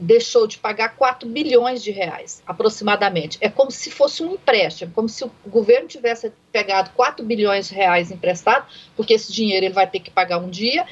deixou 0.00 0.46
de 0.46 0.58
pagar 0.58 0.96
4 0.96 1.28
bilhões 1.28 1.82
de 1.82 1.90
reais, 1.90 2.42
aproximadamente. 2.46 3.36
É 3.40 3.48
como 3.48 3.70
se 3.70 3.90
fosse 3.90 4.22
um 4.22 4.34
empréstimo, 4.34 4.92
como 4.92 5.08
se 5.08 5.24
o 5.24 5.30
governo 5.46 5.86
tivesse 5.86 6.32
pegado 6.50 6.90
4 6.94 7.24
bilhões 7.24 7.68
de 7.68 7.74
reais 7.74 8.10
emprestado, 8.10 8.66
porque 8.96 9.14
esse 9.14 9.32
dinheiro 9.32 9.66
ele 9.66 9.74
vai 9.74 9.86
ter 9.86 10.00
que 10.00 10.10
pagar 10.10 10.38
um 10.38 10.48
dia, 10.48 10.86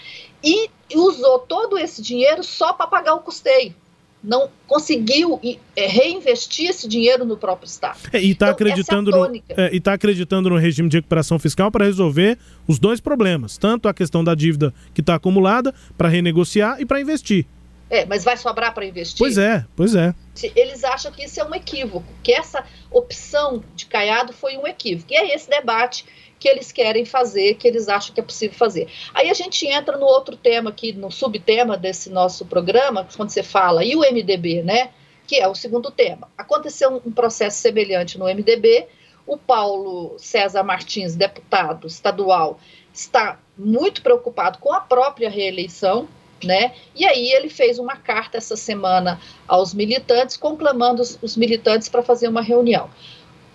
e 0.44 0.68
usou 0.94 1.40
todo 1.40 1.78
esse 1.78 2.02
dinheiro 2.02 2.44
só 2.44 2.72
para 2.72 2.86
pagar 2.86 3.14
o 3.14 3.20
custeio 3.20 3.74
não 4.22 4.48
conseguiu 4.66 5.40
é, 5.76 5.86
reinvestir 5.86 6.68
esse 6.68 6.88
dinheiro 6.88 7.24
no 7.24 7.36
próprio 7.36 7.66
Estado. 7.66 7.98
É, 8.12 8.20
e 8.20 8.30
está 8.32 8.46
então, 8.46 8.54
acreditando, 8.54 9.10
no, 9.10 9.42
é, 9.48 9.80
tá 9.80 9.92
acreditando 9.92 10.50
no 10.50 10.56
regime 10.56 10.88
de 10.88 10.98
recuperação 10.98 11.38
fiscal 11.38 11.70
para 11.70 11.84
resolver 11.84 12.38
os 12.66 12.78
dois 12.78 13.00
problemas, 13.00 13.56
tanto 13.56 13.88
a 13.88 13.94
questão 13.94 14.24
da 14.24 14.34
dívida 14.34 14.74
que 14.92 15.00
está 15.00 15.14
acumulada 15.14 15.74
para 15.96 16.08
renegociar 16.08 16.80
e 16.80 16.86
para 16.86 17.00
investir. 17.00 17.46
É, 17.90 18.04
mas 18.04 18.22
vai 18.22 18.36
sobrar 18.36 18.74
para 18.74 18.84
investir? 18.84 19.18
Pois 19.18 19.38
é, 19.38 19.64
pois 19.74 19.94
é. 19.94 20.14
Eles 20.54 20.84
acham 20.84 21.10
que 21.10 21.24
isso 21.24 21.40
é 21.40 21.44
um 21.44 21.54
equívoco, 21.54 22.06
que 22.22 22.32
essa 22.32 22.64
opção 22.90 23.64
de 23.74 23.86
Caiado 23.86 24.32
foi 24.32 24.56
um 24.56 24.66
equívoco. 24.66 25.12
E 25.12 25.16
é 25.16 25.34
esse 25.34 25.48
debate 25.48 26.04
que 26.38 26.48
eles 26.48 26.70
querem 26.70 27.04
fazer, 27.04 27.54
que 27.54 27.66
eles 27.66 27.88
acham 27.88 28.14
que 28.14 28.20
é 28.20 28.22
possível 28.22 28.56
fazer. 28.56 28.88
Aí 29.12 29.28
a 29.30 29.34
gente 29.34 29.66
entra 29.66 29.96
no 29.96 30.06
outro 30.06 30.36
tema 30.36 30.70
aqui, 30.70 30.92
no 30.92 31.10
subtema 31.10 31.76
desse 31.76 32.10
nosso 32.10 32.44
programa, 32.46 33.06
quando 33.16 33.30
você 33.30 33.42
fala, 33.42 33.84
e 33.84 33.96
o 33.96 34.00
MDB, 34.00 34.62
né? 34.62 34.90
Que 35.26 35.36
é 35.36 35.48
o 35.48 35.54
segundo 35.54 35.90
tema. 35.90 36.28
Aconteceu 36.36 37.02
um 37.04 37.10
processo 37.10 37.58
semelhante 37.58 38.18
no 38.18 38.26
MDB. 38.26 38.86
O 39.26 39.36
Paulo 39.36 40.14
César 40.18 40.62
Martins, 40.62 41.14
deputado 41.14 41.86
estadual, 41.86 42.58
está 42.92 43.38
muito 43.56 44.00
preocupado 44.00 44.58
com 44.58 44.72
a 44.72 44.80
própria 44.80 45.28
reeleição, 45.28 46.08
né? 46.44 46.72
E 46.94 47.04
aí 47.04 47.30
ele 47.32 47.48
fez 47.48 47.78
uma 47.78 47.96
carta 47.96 48.38
essa 48.38 48.56
semana 48.56 49.20
aos 49.46 49.74
militantes, 49.74 50.36
conclamando 50.36 51.02
os, 51.02 51.36
militantes 51.36 51.88
para 51.88 52.02
fazer 52.02 52.28
uma 52.28 52.42
reunião. 52.42 52.88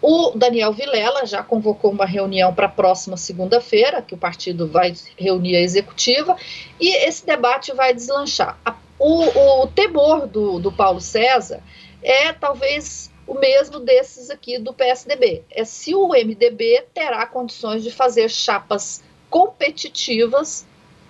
O 0.02 0.32
Daniel 0.36 0.74
Vilela 0.74 1.26
já 1.26 1.42
convocou 1.42 1.92
uma 1.92 2.06
reunião 2.06 2.54
para 2.54 2.66
a 2.66 2.70
próxima 2.70 3.16
segunda-feira, 3.16 4.02
que 4.02 4.14
o 4.14 4.18
partido 4.18 4.68
vai 4.68 4.94
reunir 5.18 5.56
a 5.56 5.62
executiva, 5.62 6.36
e 6.80 6.94
esse 7.08 7.26
debate 7.26 7.72
vai 7.74 7.94
deslanchar. 7.94 8.58
O, 9.00 9.62
o 9.64 9.68
temor 9.68 10.28
do, 10.28 10.60
do 10.60 10.72
Paulo 10.72 11.00
César 11.00 11.62
é 12.02 12.34
talvez 12.34 13.10
o 13.26 13.34
mesmo 13.34 13.80
desses 13.80 14.30
aqui 14.30 14.60
do 14.60 14.74
PSDB. 14.74 15.44
É 15.50 15.64
se 15.64 15.96
o 15.96 16.10
MDB 16.10 16.86
terá 16.94 17.26
condições 17.26 17.82
de 17.82 17.92
fazer 17.92 18.30
chapas 18.30 19.02
competitivas 19.30 20.66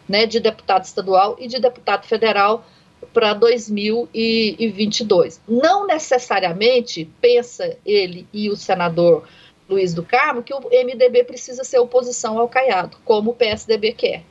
né, 0.07 0.25
de 0.25 0.39
deputado 0.39 0.83
estadual 0.83 1.35
e 1.39 1.47
de 1.47 1.59
deputado 1.59 2.05
federal 2.05 2.65
para 3.13 3.33
2022. 3.33 5.41
Não 5.47 5.85
necessariamente 5.85 7.09
pensa 7.19 7.77
ele 7.85 8.25
e 8.33 8.49
o 8.49 8.55
senador 8.55 9.23
Luiz 9.69 9.93
do 9.93 10.03
Carmo 10.03 10.43
que 10.43 10.53
o 10.53 10.59
MDB 10.59 11.23
precisa 11.23 11.63
ser 11.63 11.79
oposição 11.79 12.37
ao 12.37 12.49
Caiado, 12.49 12.97
como 13.03 13.31
o 13.31 13.35
PSDB 13.35 13.93
quer. 13.93 14.23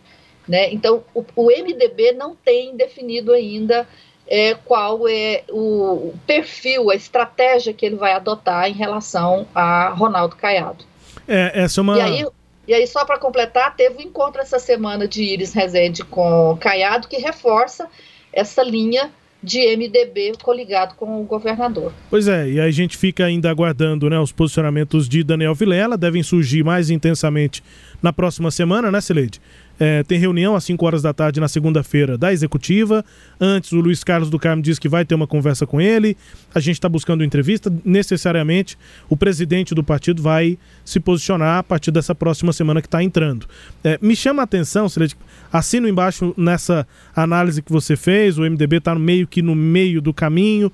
Né? 0.46 0.72
Então, 0.72 1.04
o, 1.14 1.24
o 1.36 1.46
MDB 1.46 2.12
não 2.12 2.34
tem 2.34 2.76
definido 2.76 3.32
ainda 3.32 3.86
é, 4.26 4.54
qual 4.54 5.08
é 5.08 5.44
o, 5.50 6.12
perfil, 6.26 6.90
a 6.90 6.94
estratégia 6.94 7.72
que 7.72 7.84
ele 7.84 7.96
vai 7.96 8.12
adotar 8.12 8.68
em 8.68 8.72
relação 8.72 9.46
a 9.54 9.90
Ronaldo 9.90 10.36
Caiado. 10.36 10.84
É, 11.26 11.62
essa 11.62 11.80
é 11.80 11.82
uma. 11.82 11.96
E 11.96 12.00
aí, 12.00 12.26
e 12.66 12.72
aí, 12.72 12.86
só 12.86 13.04
para 13.04 13.18
completar, 13.18 13.74
teve 13.74 13.98
um 13.98 14.02
encontro 14.02 14.40
essa 14.40 14.58
semana 14.58 15.08
de 15.08 15.22
Iris 15.22 15.52
Rezende 15.52 16.04
com 16.04 16.56
Caiado, 16.60 17.08
que 17.08 17.16
reforça 17.16 17.88
essa 18.32 18.62
linha 18.62 19.10
de 19.42 19.58
MDB 19.76 20.34
coligado 20.40 20.94
com 20.94 21.20
o 21.20 21.24
governador. 21.24 21.92
Pois 22.08 22.28
é, 22.28 22.48
e 22.48 22.60
a 22.60 22.70
gente 22.70 22.96
fica 22.96 23.24
ainda 23.24 23.50
aguardando 23.50 24.08
né, 24.08 24.18
os 24.18 24.30
posicionamentos 24.30 25.08
de 25.08 25.24
Daniel 25.24 25.54
Vilela, 25.54 25.98
devem 25.98 26.22
surgir 26.22 26.62
mais 26.62 26.90
intensamente 26.90 27.62
na 28.00 28.12
próxima 28.12 28.52
semana, 28.52 28.90
né, 28.92 29.00
Celede? 29.00 29.40
É, 29.84 30.04
tem 30.04 30.16
reunião 30.16 30.54
às 30.54 30.62
5 30.62 30.86
horas 30.86 31.02
da 31.02 31.12
tarde 31.12 31.40
na 31.40 31.48
segunda-feira 31.48 32.16
da 32.16 32.32
executiva. 32.32 33.04
Antes, 33.40 33.72
o 33.72 33.80
Luiz 33.80 34.04
Carlos 34.04 34.30
do 34.30 34.38
Carmo 34.38 34.62
disse 34.62 34.80
que 34.80 34.88
vai 34.88 35.04
ter 35.04 35.12
uma 35.12 35.26
conversa 35.26 35.66
com 35.66 35.80
ele. 35.80 36.16
A 36.54 36.60
gente 36.60 36.76
está 36.76 36.88
buscando 36.88 37.24
entrevista. 37.24 37.68
Necessariamente, 37.84 38.78
o 39.08 39.16
presidente 39.16 39.74
do 39.74 39.82
partido 39.82 40.22
vai 40.22 40.56
se 40.84 41.00
posicionar 41.00 41.58
a 41.58 41.62
partir 41.64 41.90
dessa 41.90 42.14
próxima 42.14 42.52
semana 42.52 42.80
que 42.80 42.86
está 42.86 43.02
entrando. 43.02 43.44
É, 43.82 43.98
me 44.00 44.14
chama 44.14 44.40
a 44.40 44.44
atenção, 44.44 44.88
Celeste, 44.88 45.16
assino 45.52 45.88
embaixo 45.88 46.32
nessa 46.36 46.86
análise 47.12 47.60
que 47.60 47.72
você 47.72 47.96
fez. 47.96 48.38
O 48.38 48.42
MDB 48.42 48.76
está 48.76 48.94
meio 48.94 49.26
que 49.26 49.42
no 49.42 49.56
meio 49.56 50.00
do 50.00 50.14
caminho. 50.14 50.70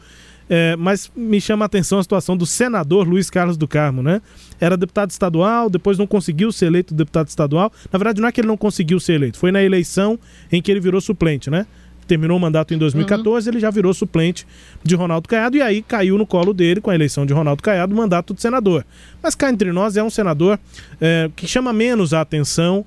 É, 0.48 0.76
mas 0.76 1.10
me 1.14 1.40
chama 1.40 1.64
a 1.64 1.66
atenção 1.66 1.98
a 1.98 2.02
situação 2.02 2.36
do 2.36 2.46
senador 2.46 3.06
Luiz 3.06 3.28
Carlos 3.28 3.56
do 3.56 3.68
Carmo, 3.68 4.02
né? 4.02 4.22
Era 4.60 4.76
deputado 4.76 5.10
estadual, 5.10 5.68
depois 5.68 5.98
não 5.98 6.06
conseguiu 6.06 6.50
ser 6.50 6.66
eleito 6.66 6.94
deputado 6.94 7.28
estadual. 7.28 7.72
Na 7.92 7.98
verdade, 7.98 8.20
não 8.20 8.28
é 8.28 8.32
que 8.32 8.40
ele 8.40 8.48
não 8.48 8.56
conseguiu 8.56 8.98
ser 8.98 9.14
eleito, 9.14 9.38
foi 9.38 9.52
na 9.52 9.62
eleição 9.62 10.18
em 10.50 10.62
que 10.62 10.70
ele 10.70 10.80
virou 10.80 11.00
suplente, 11.00 11.50
né? 11.50 11.66
Terminou 12.06 12.38
o 12.38 12.40
mandato 12.40 12.72
em 12.72 12.78
2014, 12.78 13.46
uhum. 13.46 13.52
ele 13.52 13.60
já 13.60 13.70
virou 13.70 13.92
suplente 13.92 14.46
de 14.82 14.94
Ronaldo 14.94 15.28
Caiado 15.28 15.58
e 15.58 15.60
aí 15.60 15.82
caiu 15.82 16.16
no 16.16 16.26
colo 16.26 16.54
dele, 16.54 16.80
com 16.80 16.90
a 16.90 16.94
eleição 16.94 17.26
de 17.26 17.34
Ronaldo 17.34 17.62
Caiado, 17.62 17.92
o 17.92 17.96
mandato 17.96 18.32
de 18.32 18.40
senador. 18.40 18.82
Mas 19.22 19.34
cá 19.34 19.50
entre 19.50 19.70
nós 19.72 19.94
é 19.94 20.02
um 20.02 20.08
senador 20.08 20.58
é, 20.98 21.30
que 21.36 21.46
chama 21.46 21.70
menos 21.70 22.14
a 22.14 22.22
atenção 22.22 22.86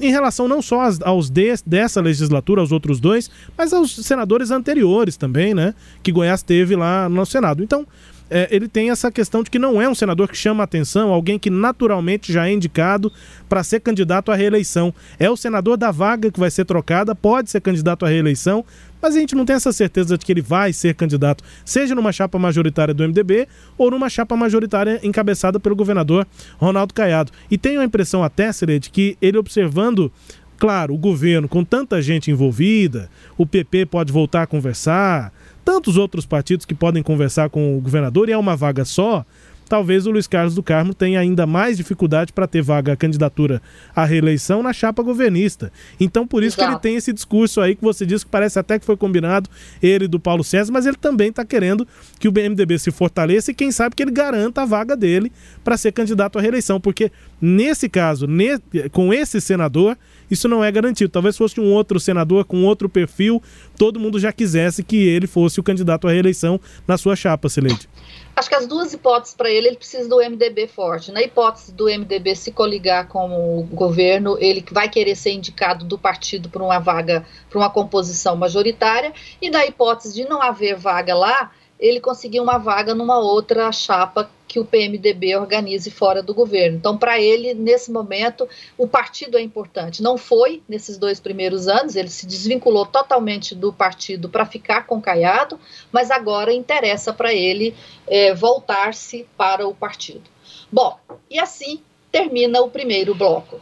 em 0.00 0.10
relação 0.10 0.46
não 0.46 0.60
só 0.60 0.82
aos, 0.82 1.00
aos 1.02 1.30
de, 1.30 1.54
dessa 1.66 2.00
legislatura, 2.00 2.60
aos 2.60 2.72
outros 2.72 3.00
dois, 3.00 3.30
mas 3.56 3.72
aos 3.72 3.94
senadores 3.94 4.50
anteriores 4.50 5.16
também, 5.16 5.54
né? 5.54 5.74
Que 6.02 6.12
Goiás 6.12 6.42
teve 6.42 6.76
lá 6.76 7.08
no 7.08 7.24
Senado. 7.24 7.62
Então, 7.62 7.86
é, 8.34 8.48
ele 8.50 8.66
tem 8.66 8.90
essa 8.90 9.12
questão 9.12 9.42
de 9.42 9.50
que 9.50 9.58
não 9.58 9.80
é 9.80 9.86
um 9.86 9.94
senador 9.94 10.26
que 10.26 10.36
chama 10.36 10.64
atenção, 10.64 11.12
alguém 11.12 11.38
que 11.38 11.50
naturalmente 11.50 12.32
já 12.32 12.48
é 12.48 12.52
indicado 12.52 13.12
para 13.46 13.62
ser 13.62 13.80
candidato 13.80 14.32
à 14.32 14.34
reeleição. 14.34 14.94
É 15.18 15.30
o 15.30 15.36
senador 15.36 15.76
da 15.76 15.90
vaga 15.90 16.30
que 16.30 16.40
vai 16.40 16.50
ser 16.50 16.64
trocada, 16.64 17.14
pode 17.14 17.50
ser 17.50 17.60
candidato 17.60 18.06
à 18.06 18.08
reeleição, 18.08 18.64
mas 19.02 19.16
a 19.16 19.18
gente 19.18 19.34
não 19.34 19.44
tem 19.44 19.56
essa 19.56 19.72
certeza 19.72 20.16
de 20.16 20.24
que 20.24 20.32
ele 20.32 20.40
vai 20.40 20.72
ser 20.72 20.94
candidato, 20.94 21.42
seja 21.64 21.94
numa 21.94 22.12
chapa 22.12 22.38
majoritária 22.38 22.94
do 22.94 23.02
MDB 23.02 23.48
ou 23.76 23.90
numa 23.90 24.08
chapa 24.08 24.36
majoritária 24.36 25.00
encabeçada 25.02 25.58
pelo 25.58 25.74
governador 25.74 26.26
Ronaldo 26.56 26.94
Caiado. 26.94 27.32
E 27.50 27.58
tenho 27.58 27.80
a 27.80 27.84
impressão 27.84 28.22
até, 28.22 28.52
de 28.52 28.90
que 28.90 29.16
ele 29.20 29.38
observando 29.38 30.12
claro, 30.58 30.94
o 30.94 30.98
governo 30.98 31.48
com 31.48 31.64
tanta 31.64 32.00
gente 32.00 32.30
envolvida, 32.30 33.10
o 33.36 33.44
PP 33.44 33.86
pode 33.86 34.12
voltar 34.12 34.42
a 34.42 34.46
conversar, 34.46 35.32
tantos 35.64 35.96
outros 35.96 36.24
partidos 36.24 36.64
que 36.64 36.72
podem 36.72 37.02
conversar 37.02 37.50
com 37.50 37.76
o 37.76 37.80
governador 37.80 38.28
e 38.28 38.32
é 38.32 38.38
uma 38.38 38.54
vaga 38.54 38.84
só, 38.84 39.26
talvez 39.72 40.06
o 40.06 40.10
Luiz 40.10 40.26
Carlos 40.26 40.54
do 40.54 40.62
Carmo 40.62 40.92
tenha 40.92 41.18
ainda 41.18 41.46
mais 41.46 41.78
dificuldade 41.78 42.30
para 42.30 42.46
ter 42.46 42.60
vaga 42.60 42.92
a 42.92 42.96
candidatura 42.96 43.62
à 43.96 44.04
reeleição 44.04 44.62
na 44.62 44.70
chapa 44.70 45.02
governista. 45.02 45.72
Então, 45.98 46.26
por 46.26 46.42
isso 46.42 46.58
Exato. 46.58 46.68
que 46.68 46.74
ele 46.74 46.82
tem 46.82 46.96
esse 46.96 47.10
discurso 47.10 47.58
aí 47.58 47.74
que 47.74 47.80
você 47.80 48.04
disse 48.04 48.22
que 48.22 48.30
parece 48.30 48.58
até 48.58 48.78
que 48.78 48.84
foi 48.84 48.98
combinado, 48.98 49.48
ele 49.82 50.06
do 50.06 50.20
Paulo 50.20 50.44
César, 50.44 50.70
mas 50.70 50.84
ele 50.84 50.98
também 50.98 51.30
está 51.30 51.42
querendo 51.42 51.88
que 52.18 52.28
o 52.28 52.30
BMDB 52.30 52.78
se 52.78 52.90
fortaleça 52.90 53.50
e 53.50 53.54
quem 53.54 53.72
sabe 53.72 53.96
que 53.96 54.02
ele 54.02 54.10
garanta 54.10 54.60
a 54.60 54.66
vaga 54.66 54.94
dele 54.94 55.32
para 55.64 55.78
ser 55.78 55.90
candidato 55.92 56.38
à 56.38 56.42
reeleição, 56.42 56.78
porque 56.78 57.10
nesse 57.40 57.88
caso, 57.88 58.26
ne 58.26 58.58
com 58.90 59.10
esse 59.10 59.40
senador, 59.40 59.96
isso 60.32 60.48
não 60.48 60.64
é 60.64 60.72
garantido. 60.72 61.12
Talvez 61.12 61.36
fosse 61.36 61.60
um 61.60 61.70
outro 61.74 62.00
senador 62.00 62.46
com 62.46 62.64
outro 62.64 62.88
perfil, 62.88 63.42
todo 63.76 64.00
mundo 64.00 64.18
já 64.18 64.32
quisesse 64.32 64.82
que 64.82 65.06
ele 65.06 65.26
fosse 65.26 65.60
o 65.60 65.62
candidato 65.62 66.08
à 66.08 66.10
reeleição 66.10 66.58
na 66.88 66.96
sua 66.96 67.14
chapa, 67.14 67.50
Sileide. 67.50 67.86
Acho 68.34 68.48
que 68.48 68.54
as 68.54 68.66
duas 68.66 68.94
hipóteses 68.94 69.34
para 69.34 69.50
ele, 69.50 69.68
ele 69.68 69.76
precisa 69.76 70.08
do 70.08 70.16
MDB 70.16 70.66
forte. 70.66 71.12
Na 71.12 71.20
hipótese 71.20 71.70
do 71.70 71.84
MDB 71.84 72.34
se 72.34 72.50
coligar 72.50 73.06
com 73.08 73.58
o 73.58 73.62
governo, 73.64 74.38
ele 74.40 74.64
vai 74.72 74.88
querer 74.88 75.14
ser 75.16 75.32
indicado 75.32 75.84
do 75.84 75.98
partido 75.98 76.48
para 76.48 76.62
uma 76.62 76.78
vaga, 76.78 77.26
para 77.50 77.58
uma 77.58 77.68
composição 77.68 78.34
majoritária, 78.34 79.12
e 79.40 79.50
na 79.50 79.66
hipótese 79.66 80.14
de 80.14 80.24
não 80.24 80.40
haver 80.40 80.76
vaga 80.76 81.14
lá, 81.14 81.50
ele 81.78 82.00
conseguiu 82.00 82.42
uma 82.42 82.56
vaga 82.56 82.94
numa 82.94 83.18
outra 83.18 83.70
chapa 83.70 84.30
que 84.52 84.60
o 84.60 84.66
PMDB 84.66 85.34
organize 85.34 85.90
fora 85.90 86.22
do 86.22 86.34
governo. 86.34 86.76
Então, 86.76 86.98
para 86.98 87.18
ele, 87.18 87.54
nesse 87.54 87.90
momento, 87.90 88.46
o 88.76 88.86
partido 88.86 89.38
é 89.38 89.40
importante. 89.40 90.02
Não 90.02 90.18
foi 90.18 90.62
nesses 90.68 90.98
dois 90.98 91.18
primeiros 91.18 91.68
anos, 91.68 91.96
ele 91.96 92.10
se 92.10 92.26
desvinculou 92.26 92.84
totalmente 92.84 93.54
do 93.54 93.72
partido 93.72 94.28
para 94.28 94.44
ficar 94.44 94.86
com 94.86 95.00
Caiado, 95.00 95.58
mas 95.90 96.10
agora 96.10 96.52
interessa 96.52 97.14
para 97.14 97.32
ele 97.32 97.74
é, 98.06 98.34
voltar-se 98.34 99.26
para 99.38 99.66
o 99.66 99.74
partido. 99.74 100.28
Bom, 100.70 100.98
e 101.30 101.38
assim 101.38 101.80
termina 102.10 102.60
o 102.60 102.68
primeiro 102.68 103.14
bloco. 103.14 103.58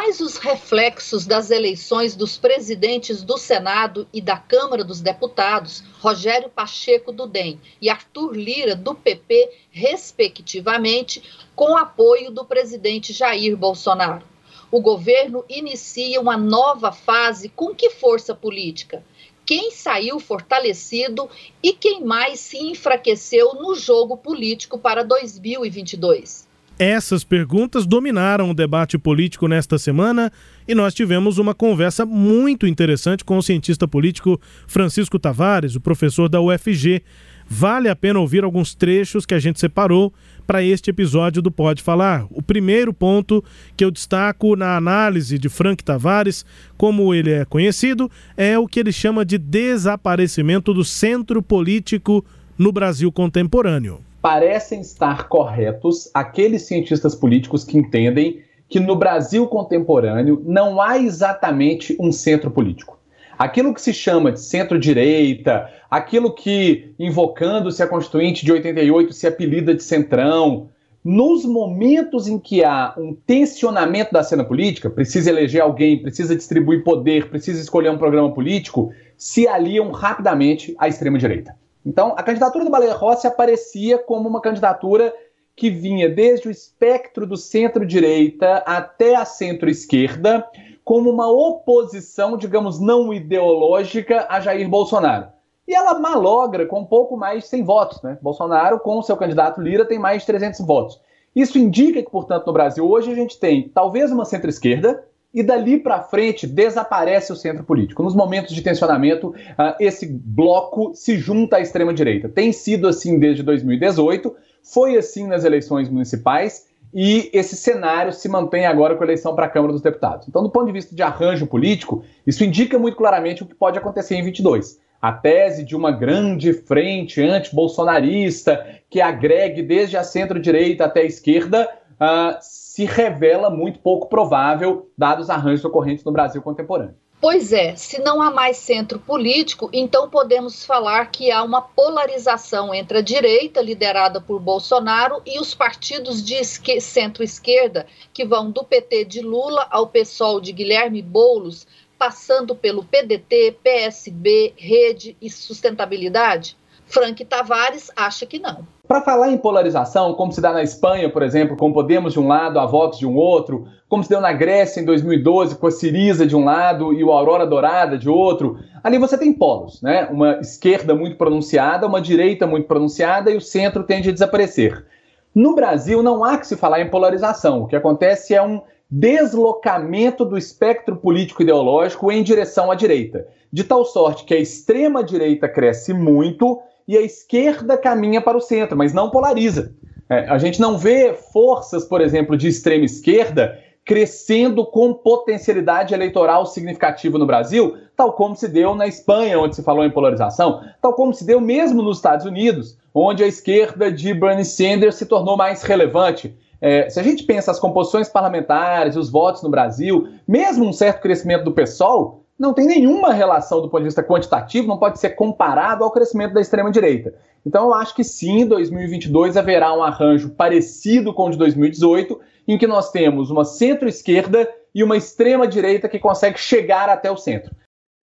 Quais 0.00 0.20
os 0.20 0.36
reflexos 0.36 1.26
das 1.26 1.50
eleições 1.50 2.14
dos 2.14 2.38
presidentes 2.38 3.20
do 3.20 3.36
Senado 3.36 4.06
e 4.12 4.20
da 4.20 4.36
Câmara 4.36 4.84
dos 4.84 5.00
Deputados, 5.00 5.82
Rogério 5.98 6.48
Pacheco 6.48 7.10
do 7.10 7.26
DEM 7.26 7.60
e 7.82 7.90
Arthur 7.90 8.32
Lira 8.32 8.76
do 8.76 8.94
PP, 8.94 9.50
respectivamente, 9.72 11.20
com 11.56 11.76
apoio 11.76 12.30
do 12.30 12.44
presidente 12.44 13.12
Jair 13.12 13.56
Bolsonaro? 13.56 14.24
O 14.70 14.80
governo 14.80 15.44
inicia 15.48 16.20
uma 16.20 16.36
nova 16.36 16.92
fase 16.92 17.48
com 17.48 17.74
que 17.74 17.90
força 17.90 18.32
política? 18.32 19.04
Quem 19.44 19.72
saiu 19.72 20.20
fortalecido 20.20 21.28
e 21.60 21.72
quem 21.72 22.04
mais 22.04 22.38
se 22.38 22.56
enfraqueceu 22.56 23.54
no 23.54 23.74
jogo 23.74 24.16
político 24.16 24.78
para 24.78 25.02
2022? 25.02 26.47
Essas 26.78 27.24
perguntas 27.24 27.84
dominaram 27.84 28.52
o 28.52 28.54
debate 28.54 28.96
político 28.96 29.48
nesta 29.48 29.78
semana 29.78 30.30
e 30.66 30.76
nós 30.76 30.94
tivemos 30.94 31.36
uma 31.36 31.52
conversa 31.52 32.06
muito 32.06 32.68
interessante 32.68 33.24
com 33.24 33.36
o 33.36 33.42
cientista 33.42 33.88
político 33.88 34.40
Francisco 34.68 35.18
Tavares, 35.18 35.74
o 35.74 35.80
professor 35.80 36.28
da 36.28 36.40
UFG. 36.40 37.02
Vale 37.48 37.88
a 37.88 37.96
pena 37.96 38.20
ouvir 38.20 38.44
alguns 38.44 38.76
trechos 38.76 39.26
que 39.26 39.34
a 39.34 39.40
gente 39.40 39.58
separou 39.58 40.14
para 40.46 40.62
este 40.62 40.90
episódio 40.90 41.42
do 41.42 41.50
Pode 41.50 41.82
Falar. 41.82 42.26
O 42.30 42.40
primeiro 42.40 42.92
ponto 42.92 43.42
que 43.76 43.84
eu 43.84 43.90
destaco 43.90 44.54
na 44.54 44.76
análise 44.76 45.36
de 45.36 45.48
Frank 45.48 45.82
Tavares, 45.82 46.46
como 46.76 47.12
ele 47.12 47.32
é 47.32 47.44
conhecido, 47.44 48.08
é 48.36 48.56
o 48.56 48.68
que 48.68 48.78
ele 48.78 48.92
chama 48.92 49.24
de 49.24 49.36
desaparecimento 49.36 50.72
do 50.72 50.84
centro 50.84 51.42
político 51.42 52.24
no 52.56 52.70
Brasil 52.70 53.10
contemporâneo 53.10 54.07
parecem 54.28 54.82
estar 54.82 55.26
corretos 55.26 56.10
aqueles 56.12 56.60
cientistas 56.64 57.14
políticos 57.14 57.64
que 57.64 57.78
entendem 57.78 58.42
que 58.68 58.78
no 58.78 58.94
Brasil 58.94 59.46
contemporâneo 59.46 60.42
não 60.44 60.82
há 60.82 60.98
exatamente 60.98 61.96
um 61.98 62.12
centro 62.12 62.50
político. 62.50 62.98
Aquilo 63.38 63.72
que 63.72 63.80
se 63.80 63.94
chama 63.94 64.30
de 64.30 64.38
centro-direita, 64.42 65.70
aquilo 65.90 66.34
que, 66.34 66.92
invocando-se 66.98 67.82
a 67.82 67.86
Constituinte 67.86 68.44
de 68.44 68.52
88, 68.52 69.14
se 69.14 69.26
apelida 69.26 69.74
de 69.74 69.82
centrão, 69.82 70.68
nos 71.02 71.46
momentos 71.46 72.28
em 72.28 72.38
que 72.38 72.62
há 72.62 72.92
um 72.98 73.14
tensionamento 73.14 74.12
da 74.12 74.22
cena 74.22 74.44
política, 74.44 74.90
precisa 74.90 75.30
eleger 75.30 75.62
alguém, 75.62 76.02
precisa 76.02 76.36
distribuir 76.36 76.84
poder, 76.84 77.30
precisa 77.30 77.62
escolher 77.62 77.88
um 77.88 77.96
programa 77.96 78.30
político, 78.34 78.92
se 79.16 79.48
aliam 79.48 79.90
rapidamente 79.90 80.74
à 80.78 80.86
extrema-direita. 80.86 81.56
Então, 81.88 82.12
a 82.18 82.22
candidatura 82.22 82.66
do 82.66 82.70
Baleia 82.70 82.92
Rossi 82.92 83.26
aparecia 83.26 83.96
como 83.96 84.28
uma 84.28 84.42
candidatura 84.42 85.10
que 85.56 85.70
vinha 85.70 86.06
desde 86.06 86.46
o 86.46 86.50
espectro 86.50 87.26
do 87.26 87.34
centro-direita 87.34 88.56
até 88.66 89.14
a 89.14 89.24
centro-esquerda, 89.24 90.46
como 90.84 91.08
uma 91.08 91.30
oposição, 91.30 92.36
digamos, 92.36 92.78
não 92.78 93.10
ideológica 93.10 94.26
a 94.28 94.38
Jair 94.38 94.68
Bolsonaro. 94.68 95.28
E 95.66 95.74
ela 95.74 95.98
malogra 95.98 96.66
com 96.66 96.80
um 96.80 96.84
pouco 96.84 97.16
mais 97.16 97.44
de 97.44 97.48
100 97.48 97.64
votos. 97.64 98.02
Né? 98.02 98.18
Bolsonaro, 98.20 98.78
com 98.80 98.98
o 98.98 99.02
seu 99.02 99.16
candidato 99.16 99.58
Lira, 99.58 99.86
tem 99.86 99.98
mais 99.98 100.20
de 100.20 100.26
300 100.26 100.60
votos. 100.60 101.00
Isso 101.34 101.58
indica 101.58 102.02
que, 102.02 102.10
portanto, 102.10 102.46
no 102.46 102.52
Brasil 102.52 102.86
hoje 102.86 103.10
a 103.10 103.14
gente 103.14 103.40
tem 103.40 103.66
talvez 103.66 104.12
uma 104.12 104.26
centro-esquerda, 104.26 105.02
e 105.38 105.42
dali 105.44 105.78
para 105.78 106.02
frente 106.02 106.48
desaparece 106.48 107.32
o 107.32 107.36
centro 107.36 107.62
político. 107.62 108.02
Nos 108.02 108.12
momentos 108.12 108.52
de 108.52 108.60
tensionamento, 108.60 109.28
uh, 109.28 109.74
esse 109.78 110.04
bloco 110.04 110.90
se 110.94 111.16
junta 111.16 111.58
à 111.58 111.60
extrema-direita. 111.60 112.28
Tem 112.28 112.50
sido 112.52 112.88
assim 112.88 113.20
desde 113.20 113.44
2018, 113.44 114.34
foi 114.64 114.96
assim 114.96 115.28
nas 115.28 115.44
eleições 115.44 115.88
municipais 115.88 116.66
e 116.92 117.30
esse 117.32 117.54
cenário 117.54 118.12
se 118.12 118.28
mantém 118.28 118.66
agora 118.66 118.96
com 118.96 119.04
a 119.04 119.06
eleição 119.06 119.36
para 119.36 119.46
a 119.46 119.48
Câmara 119.48 119.72
dos 119.72 119.82
Deputados. 119.82 120.26
Então, 120.26 120.42
do 120.42 120.50
ponto 120.50 120.66
de 120.66 120.72
vista 120.72 120.96
de 120.96 121.02
arranjo 121.04 121.46
político, 121.46 122.02
isso 122.26 122.42
indica 122.42 122.76
muito 122.76 122.96
claramente 122.96 123.44
o 123.44 123.46
que 123.46 123.54
pode 123.54 123.78
acontecer 123.78 124.16
em 124.16 124.24
22. 124.24 124.80
A 125.00 125.12
tese 125.12 125.62
de 125.62 125.76
uma 125.76 125.92
grande 125.92 126.52
frente 126.52 127.22
anti-bolsonarista 127.22 128.66
que 128.90 129.00
agregue 129.00 129.62
desde 129.62 129.96
a 129.96 130.02
centro-direita 130.02 130.86
até 130.86 131.02
a 131.02 131.04
esquerda 131.04 131.68
uh, 132.00 132.36
se 132.78 132.84
revela 132.84 133.50
muito 133.50 133.80
pouco 133.80 134.08
provável, 134.08 134.88
dados 134.96 135.24
os 135.24 135.30
arranjos 135.30 135.64
ocorrentes 135.64 136.04
no 136.04 136.12
Brasil 136.12 136.40
contemporâneo. 136.40 136.94
Pois 137.20 137.52
é, 137.52 137.74
se 137.74 138.00
não 138.00 138.22
há 138.22 138.30
mais 138.30 138.56
centro 138.58 139.00
político, 139.00 139.68
então 139.72 140.08
podemos 140.08 140.64
falar 140.64 141.06
que 141.06 141.32
há 141.32 141.42
uma 141.42 141.60
polarização 141.60 142.72
entre 142.72 142.98
a 142.98 143.02
direita, 143.02 143.60
liderada 143.60 144.20
por 144.20 144.38
Bolsonaro, 144.38 145.20
e 145.26 145.40
os 145.40 145.56
partidos 145.56 146.22
de 146.22 146.44
centro-esquerda, 146.44 147.84
que 148.14 148.24
vão 148.24 148.48
do 148.48 148.62
PT 148.62 149.06
de 149.06 149.22
Lula 149.22 149.66
ao 149.72 149.88
PSOL 149.88 150.40
de 150.40 150.52
Guilherme 150.52 151.02
Boulos, 151.02 151.66
passando 151.98 152.54
pelo 152.54 152.84
PDT, 152.84 153.58
PSB, 153.60 154.54
Rede 154.56 155.16
e 155.20 155.28
Sustentabilidade? 155.28 156.56
Frank 156.86 157.24
Tavares 157.24 157.90
acha 157.96 158.24
que 158.24 158.38
não. 158.38 158.64
Para 158.88 159.02
falar 159.02 159.30
em 159.30 159.36
polarização, 159.36 160.14
como 160.14 160.32
se 160.32 160.40
dá 160.40 160.50
na 160.50 160.62
Espanha, 160.62 161.10
por 161.10 161.22
exemplo, 161.22 161.54
com 161.58 161.70
Podemos 161.70 162.14
de 162.14 162.18
um 162.18 162.26
lado, 162.26 162.58
a 162.58 162.64
Vox 162.64 162.96
de 162.96 163.06
um 163.06 163.16
outro, 163.16 163.66
como 163.86 164.02
se 164.02 164.08
deu 164.08 164.18
na 164.18 164.32
Grécia 164.32 164.80
em 164.80 164.84
2012 164.86 165.56
com 165.56 165.66
a 165.66 165.70
Siriza 165.70 166.26
de 166.26 166.34
um 166.34 166.42
lado 166.42 166.94
e 166.94 167.04
o 167.04 167.12
Aurora 167.12 167.46
Dourada 167.46 167.98
de 167.98 168.08
outro, 168.08 168.58
ali 168.82 168.96
você 168.96 169.18
tem 169.18 169.30
polos, 169.30 169.82
né? 169.82 170.08
Uma 170.10 170.38
esquerda 170.40 170.94
muito 170.94 171.18
pronunciada, 171.18 171.86
uma 171.86 172.00
direita 172.00 172.46
muito 172.46 172.66
pronunciada 172.66 173.30
e 173.30 173.36
o 173.36 173.42
centro 173.42 173.82
tende 173.82 174.08
a 174.08 174.12
desaparecer. 174.12 174.86
No 175.34 175.54
Brasil 175.54 176.02
não 176.02 176.24
há 176.24 176.38
que 176.38 176.46
se 176.46 176.56
falar 176.56 176.80
em 176.80 176.88
polarização. 176.88 177.64
O 177.64 177.66
que 177.66 177.76
acontece 177.76 178.34
é 178.34 178.42
um 178.42 178.62
deslocamento 178.90 180.24
do 180.24 180.38
espectro 180.38 180.96
político 180.96 181.42
ideológico 181.42 182.10
em 182.10 182.22
direção 182.22 182.70
à 182.70 182.74
direita, 182.74 183.28
de 183.52 183.64
tal 183.64 183.84
sorte 183.84 184.24
que 184.24 184.32
a 184.32 184.40
extrema 184.40 185.04
direita 185.04 185.46
cresce 185.46 185.92
muito 185.92 186.58
e 186.88 186.96
a 186.96 187.02
esquerda 187.02 187.76
caminha 187.76 188.20
para 188.20 188.38
o 188.38 188.40
centro, 188.40 188.76
mas 188.76 188.94
não 188.94 189.10
polariza. 189.10 189.74
É, 190.08 190.20
a 190.20 190.38
gente 190.38 190.58
não 190.58 190.78
vê 190.78 191.12
forças, 191.12 191.84
por 191.84 192.00
exemplo, 192.00 192.34
de 192.34 192.48
extrema 192.48 192.86
esquerda 192.86 193.62
crescendo 193.84 194.66
com 194.66 194.92
potencialidade 194.92 195.94
eleitoral 195.94 196.44
significativa 196.44 197.16
no 197.18 197.24
Brasil, 197.24 197.74
tal 197.96 198.12
como 198.12 198.36
se 198.36 198.46
deu 198.46 198.74
na 198.74 198.86
Espanha, 198.86 199.38
onde 199.38 199.56
se 199.56 199.62
falou 199.62 199.82
em 199.82 199.90
polarização, 199.90 200.62
tal 200.80 200.92
como 200.92 201.14
se 201.14 201.24
deu 201.24 201.40
mesmo 201.40 201.82
nos 201.82 201.96
Estados 201.96 202.26
Unidos, 202.26 202.76
onde 202.94 203.24
a 203.24 203.26
esquerda 203.26 203.90
de 203.90 204.12
Bernie 204.12 204.44
Sanders 204.44 204.96
se 204.96 205.06
tornou 205.06 205.38
mais 205.38 205.62
relevante. 205.62 206.36
É, 206.60 206.90
se 206.90 207.00
a 207.00 207.02
gente 207.02 207.22
pensa 207.22 207.50
as 207.50 207.58
composições 207.58 208.10
parlamentares, 208.10 208.94
os 208.94 209.08
votos 209.08 209.42
no 209.42 209.48
Brasil, 209.48 210.06
mesmo 210.26 210.66
um 210.66 210.72
certo 210.72 211.00
crescimento 211.00 211.44
do 211.44 211.52
PSOL, 211.52 212.24
não 212.38 212.54
tem 212.54 212.66
nenhuma 212.66 213.12
relação 213.12 213.60
do 213.60 213.68
ponto 213.68 213.80
de 213.80 213.86
vista 213.86 214.02
quantitativo, 214.02 214.68
não 214.68 214.78
pode 214.78 215.00
ser 215.00 215.10
comparado 215.10 215.82
ao 215.82 215.90
crescimento 215.90 216.34
da 216.34 216.40
extrema-direita. 216.40 217.14
Então 217.44 217.66
eu 217.66 217.74
acho 217.74 217.94
que 217.94 218.04
sim, 218.04 218.42
em 218.42 218.46
2022 218.46 219.36
haverá 219.36 219.74
um 219.74 219.82
arranjo 219.82 220.30
parecido 220.30 221.12
com 221.12 221.26
o 221.26 221.30
de 221.30 221.38
2018, 221.38 222.20
em 222.46 222.56
que 222.56 222.66
nós 222.66 222.90
temos 222.90 223.30
uma 223.30 223.44
centro-esquerda 223.44 224.48
e 224.74 224.84
uma 224.84 224.96
extrema-direita 224.96 225.88
que 225.88 225.98
consegue 225.98 226.38
chegar 226.38 226.88
até 226.88 227.10
o 227.10 227.16
centro. 227.16 227.54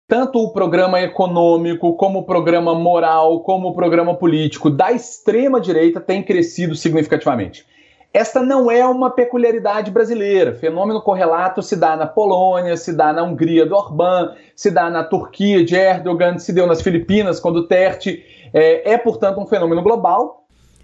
Tanto 0.07 0.39
o 0.39 0.51
programa 0.51 0.99
econômico, 0.99 1.93
como 1.93 2.19
o 2.19 2.25
programa 2.25 2.73
moral, 2.73 3.41
como 3.41 3.69
o 3.69 3.75
programa 3.75 4.15
político 4.15 4.69
da 4.69 4.91
extrema-direita 4.91 6.01
tem 6.01 6.23
crescido 6.23 6.75
significativamente. 6.75 7.65
Esta 8.11 8.41
não 8.41 8.71
é 8.71 8.83
uma 8.85 9.11
peculiaridade 9.11 9.91
brasileira. 9.91 10.55
Fenômeno 10.55 10.99
correlato 11.01 11.61
se 11.61 11.75
dá 11.75 11.95
na 11.95 12.07
Polônia, 12.07 12.75
se 12.75 12.91
dá 12.91 13.13
na 13.13 13.21
Hungria 13.21 13.67
do 13.67 13.75
Orbán, 13.75 14.33
se 14.55 14.71
dá 14.71 14.89
na 14.89 15.03
Turquia 15.03 15.63
de 15.63 15.75
Erdogan, 15.75 16.39
se 16.39 16.51
deu 16.51 16.65
nas 16.65 16.81
Filipinas 16.81 17.39
com 17.39 17.51
Duterte. 17.51 18.23
É, 18.51 18.93
é 18.93 18.97
portanto, 18.97 19.39
um 19.39 19.45
fenômeno 19.45 19.83
global. 19.83 20.39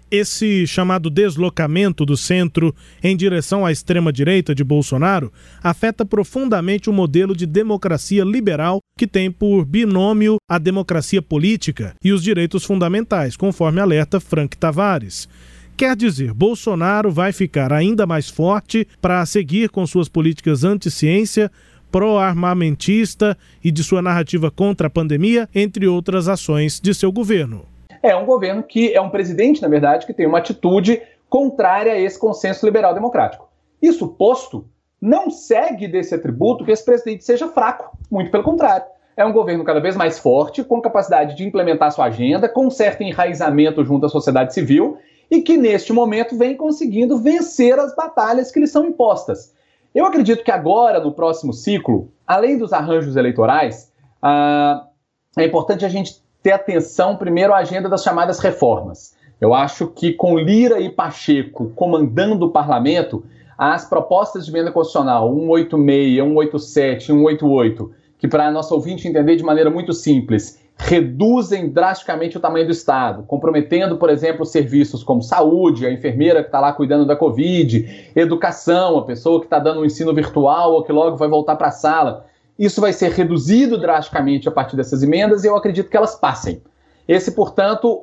Esse 0.08 0.68
chamado 0.68 1.10
deslocamento 1.10 2.06
do 2.06 2.16
centro 2.16 2.72
em 3.02 3.16
direção 3.16 3.66
à 3.66 3.72
extrema-direita 3.72 4.54
de 4.54 4.62
Bolsonaro 4.62 5.32
afeta 5.60 6.06
profundamente 6.06 6.88
o 6.88 6.92
modelo 6.92 7.34
de 7.34 7.44
democracia 7.44 8.22
liberal 8.22 8.78
que 8.96 9.04
tem 9.04 9.32
por 9.32 9.64
binômio 9.64 10.36
a 10.48 10.58
democracia 10.58 11.20
política 11.20 11.96
e 12.04 12.12
os 12.12 12.22
direitos 12.22 12.62
fundamentais, 12.62 13.36
conforme 13.36 13.80
alerta 13.80 14.20
Frank 14.20 14.56
Tavares. 14.56 15.28
Quer 15.76 15.94
dizer, 15.94 16.32
Bolsonaro 16.32 17.10
vai 17.10 17.32
ficar 17.32 17.70
ainda 17.70 18.06
mais 18.06 18.30
forte 18.30 18.88
para 18.98 19.26
seguir 19.26 19.68
com 19.68 19.86
suas 19.86 20.08
políticas 20.08 20.64
anti-ciência, 20.64 21.50
pró-armamentista 21.92 23.36
e 23.62 23.70
de 23.70 23.84
sua 23.84 24.00
narrativa 24.00 24.50
contra 24.50 24.86
a 24.86 24.90
pandemia, 24.90 25.46
entre 25.54 25.86
outras 25.86 26.28
ações 26.28 26.80
de 26.80 26.94
seu 26.94 27.12
governo. 27.12 27.66
É 28.02 28.16
um 28.16 28.24
governo 28.24 28.62
que 28.62 28.94
é 28.94 29.00
um 29.02 29.10
presidente, 29.10 29.60
na 29.60 29.68
verdade, 29.68 30.06
que 30.06 30.14
tem 30.14 30.26
uma 30.26 30.38
atitude 30.38 31.02
contrária 31.28 31.92
a 31.92 31.98
esse 31.98 32.18
consenso 32.18 32.64
liberal 32.64 32.94
democrático. 32.94 33.46
Isso 33.82 34.08
posto, 34.08 34.66
não 34.98 35.30
segue 35.30 35.86
desse 35.86 36.14
atributo 36.14 36.64
que 36.64 36.70
esse 36.70 36.86
presidente 36.86 37.22
seja 37.22 37.48
fraco, 37.48 37.94
muito 38.10 38.30
pelo 38.30 38.42
contrário. 38.44 38.86
É 39.14 39.26
um 39.26 39.32
governo 39.32 39.62
cada 39.62 39.80
vez 39.80 39.94
mais 39.94 40.18
forte, 40.18 40.64
com 40.64 40.80
capacidade 40.80 41.36
de 41.36 41.44
implementar 41.44 41.92
sua 41.92 42.06
agenda, 42.06 42.48
com 42.48 42.70
certo 42.70 43.02
enraizamento 43.02 43.84
junto 43.84 44.06
à 44.06 44.08
sociedade 44.08 44.54
civil 44.54 44.96
e 45.30 45.42
que 45.42 45.56
neste 45.56 45.92
momento 45.92 46.36
vem 46.36 46.56
conseguindo 46.56 47.18
vencer 47.18 47.78
as 47.78 47.94
batalhas 47.94 48.50
que 48.50 48.60
lhe 48.60 48.66
são 48.66 48.84
impostas. 48.84 49.52
Eu 49.94 50.04
acredito 50.04 50.44
que 50.44 50.50
agora, 50.50 51.00
no 51.00 51.12
próximo 51.12 51.52
ciclo, 51.52 52.10
além 52.26 52.58
dos 52.58 52.72
arranjos 52.72 53.16
eleitorais, 53.16 53.90
ah, 54.22 54.86
é 55.36 55.44
importante 55.44 55.84
a 55.84 55.88
gente 55.88 56.22
ter 56.42 56.52
atenção 56.52 57.16
primeiro 57.16 57.52
à 57.52 57.58
agenda 57.58 57.88
das 57.88 58.02
chamadas 58.02 58.38
reformas. 58.38 59.16
Eu 59.40 59.52
acho 59.52 59.88
que 59.88 60.12
com 60.12 60.38
Lira 60.38 60.80
e 60.80 60.88
Pacheco 60.88 61.70
comandando 61.74 62.46
o 62.46 62.50
parlamento, 62.50 63.24
as 63.58 63.88
propostas 63.88 64.44
de 64.44 64.52
emenda 64.52 64.70
constitucional 64.70 65.28
186, 65.28 66.18
187, 66.18 67.06
188, 67.06 67.92
que 68.18 68.28
para 68.28 68.50
nosso 68.50 68.74
ouvinte 68.74 69.08
entender 69.08 69.36
de 69.36 69.42
maneira 69.42 69.70
muito 69.70 69.92
simples, 69.92 70.60
reduzem 70.78 71.70
drasticamente 71.70 72.36
o 72.36 72.40
tamanho 72.40 72.66
do 72.66 72.72
Estado, 72.72 73.22
comprometendo, 73.22 73.96
por 73.96 74.10
exemplo, 74.10 74.44
serviços 74.44 75.02
como 75.02 75.22
saúde, 75.22 75.86
a 75.86 75.92
enfermeira 75.92 76.42
que 76.42 76.48
está 76.48 76.60
lá 76.60 76.72
cuidando 76.72 77.06
da 77.06 77.16
Covid, 77.16 78.10
educação, 78.14 78.98
a 78.98 79.04
pessoa 79.04 79.40
que 79.40 79.46
está 79.46 79.58
dando 79.58 79.80
um 79.80 79.84
ensino 79.84 80.14
virtual 80.14 80.74
ou 80.74 80.84
que 80.84 80.92
logo 80.92 81.16
vai 81.16 81.28
voltar 81.28 81.56
para 81.56 81.68
a 81.68 81.72
sala. 81.72 82.26
Isso 82.58 82.80
vai 82.80 82.92
ser 82.92 83.10
reduzido 83.10 83.78
drasticamente 83.78 84.48
a 84.48 84.52
partir 84.52 84.76
dessas 84.76 85.02
emendas 85.02 85.44
e 85.44 85.46
eu 85.46 85.56
acredito 85.56 85.90
que 85.90 85.96
elas 85.96 86.14
passem. 86.14 86.62
Esse, 87.08 87.32
portanto, 87.32 88.00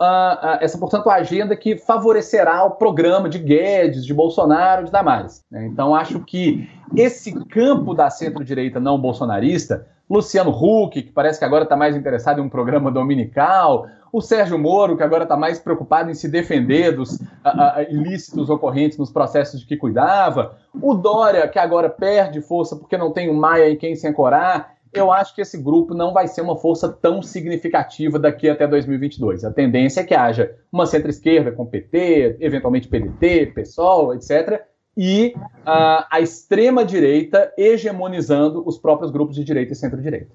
essa, 0.62 0.78
portanto, 0.78 1.10
a 1.10 1.16
agenda 1.16 1.56
que 1.58 1.78
favorecerá 1.78 2.64
o 2.64 2.72
programa 2.72 3.28
de 3.28 3.38
Guedes, 3.38 4.06
de 4.06 4.14
Bolsonaro, 4.14 4.86
de 4.86 4.92
Damares. 4.92 5.42
Então, 5.52 5.94
acho 5.94 6.22
que 6.22 6.70
esse 6.96 7.34
campo 7.48 7.94
da 7.94 8.10
centro-direita 8.10 8.80
não 8.80 8.98
bolsonarista 8.98 9.86
Luciano 10.10 10.52
Huck, 10.52 11.02
que 11.02 11.12
parece 11.12 11.40
que 11.40 11.46
agora 11.46 11.64
está 11.64 11.76
mais 11.76 11.96
interessado 11.96 12.40
em 12.40 12.44
um 12.44 12.50
programa 12.50 12.92
dominical, 12.92 13.88
o 14.12 14.22
Sérgio 14.22 14.60
Moro, 14.60 14.96
que 14.96 15.04
agora 15.04 15.24
está 15.24 15.36
mais 15.36 15.60
preocupado 15.60 16.12
em 16.12 16.14
se 16.14 16.28
defender 16.28 16.96
dos 16.96 17.20
a, 17.44 17.78
a, 17.78 17.84
ilícitos 17.84 18.50
ocorrentes 18.50 18.98
nos 18.98 19.10
processos 19.10 19.62
de 19.62 19.66
que 19.66 19.76
cuidava, 19.76 20.56
o 20.74 20.94
Dória, 20.94 21.48
que 21.48 21.58
agora 21.58 21.90
perde 21.90 22.40
força 22.42 22.76
porque 22.76 22.98
não 22.98 23.12
tem 23.12 23.30
o 23.30 23.34
Maia 23.34 23.70
em 23.70 23.76
quem 23.76 23.96
se 23.96 24.08
ancorar, 24.08 24.74
eu 24.94 25.12
acho 25.12 25.34
que 25.34 25.42
esse 25.42 25.58
grupo 25.58 25.96
não 25.96 26.14
vai 26.14 26.28
ser 26.28 26.42
uma 26.42 26.56
força 26.56 26.88
tão 26.88 27.22
significativa 27.24 28.20
daqui 28.20 28.48
até 28.48 28.68
2022. 28.68 29.44
A 29.44 29.52
tendência 29.52 30.02
é 30.02 30.04
que 30.04 30.14
haja 30.14 30.56
uma 30.72 30.86
centro-esquerda 30.86 31.52
com 31.52 31.66
PT, 31.66 32.38
eventualmente 32.40 32.88
PDT, 32.88 33.48
PSOL, 33.48 34.14
etc., 34.14 34.62
e 34.96 35.34
uh, 35.36 36.06
a 36.10 36.20
extrema-direita 36.22 37.52
hegemonizando 37.58 38.64
os 38.66 38.78
próprios 38.78 39.12
grupos 39.12 39.36
de 39.36 39.44
direita 39.44 39.74
e 39.74 39.76
centro-direita. 39.76 40.34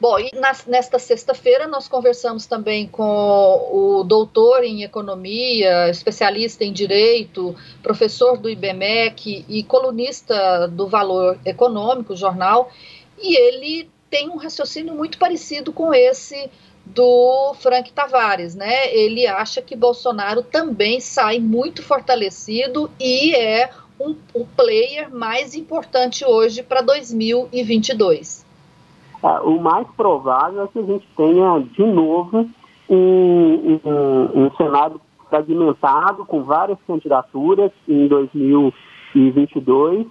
Bom, 0.00 0.18
e 0.18 0.30
nesta 0.66 0.98
sexta-feira 0.98 1.68
nós 1.68 1.86
conversamos 1.86 2.46
também 2.46 2.88
com 2.88 3.68
o 3.72 4.02
doutor 4.02 4.64
em 4.64 4.82
economia, 4.82 5.88
especialista 5.88 6.64
em 6.64 6.72
direito, 6.72 7.54
professor 7.82 8.36
do 8.36 8.50
IBMEC 8.50 9.44
e 9.48 9.62
colunista 9.62 10.66
do 10.66 10.88
Valor 10.88 11.38
Econômico, 11.44 12.16
jornal, 12.16 12.70
e 13.22 13.36
ele 13.36 13.88
tem 14.10 14.28
um 14.28 14.36
raciocínio 14.36 14.94
muito 14.94 15.16
parecido 15.16 15.72
com 15.72 15.94
esse 15.94 16.50
do 16.84 17.54
Frank 17.60 17.92
Tavares, 17.92 18.54
né? 18.54 18.94
Ele 18.94 19.26
acha 19.26 19.62
que 19.62 19.74
Bolsonaro 19.74 20.42
também 20.42 21.00
sai 21.00 21.38
muito 21.38 21.82
fortalecido 21.82 22.90
e 23.00 23.34
é 23.34 23.70
um, 24.00 24.16
o 24.34 24.46
player 24.56 25.14
mais 25.14 25.54
importante 25.54 26.24
hoje 26.24 26.62
para 26.62 26.80
2022. 26.82 28.46
É, 29.22 29.40
o 29.40 29.60
mais 29.60 29.86
provável 29.96 30.64
é 30.64 30.68
que 30.68 30.78
a 30.78 30.82
gente 30.82 31.06
tenha 31.16 31.60
de 31.60 31.84
novo 31.84 32.48
um, 32.88 33.80
um, 33.84 34.30
um 34.34 34.50
cenário 34.56 34.98
fragmentado 35.28 36.24
com 36.26 36.42
várias 36.42 36.78
candidaturas 36.86 37.70
em 37.88 38.06
2022 38.06 40.06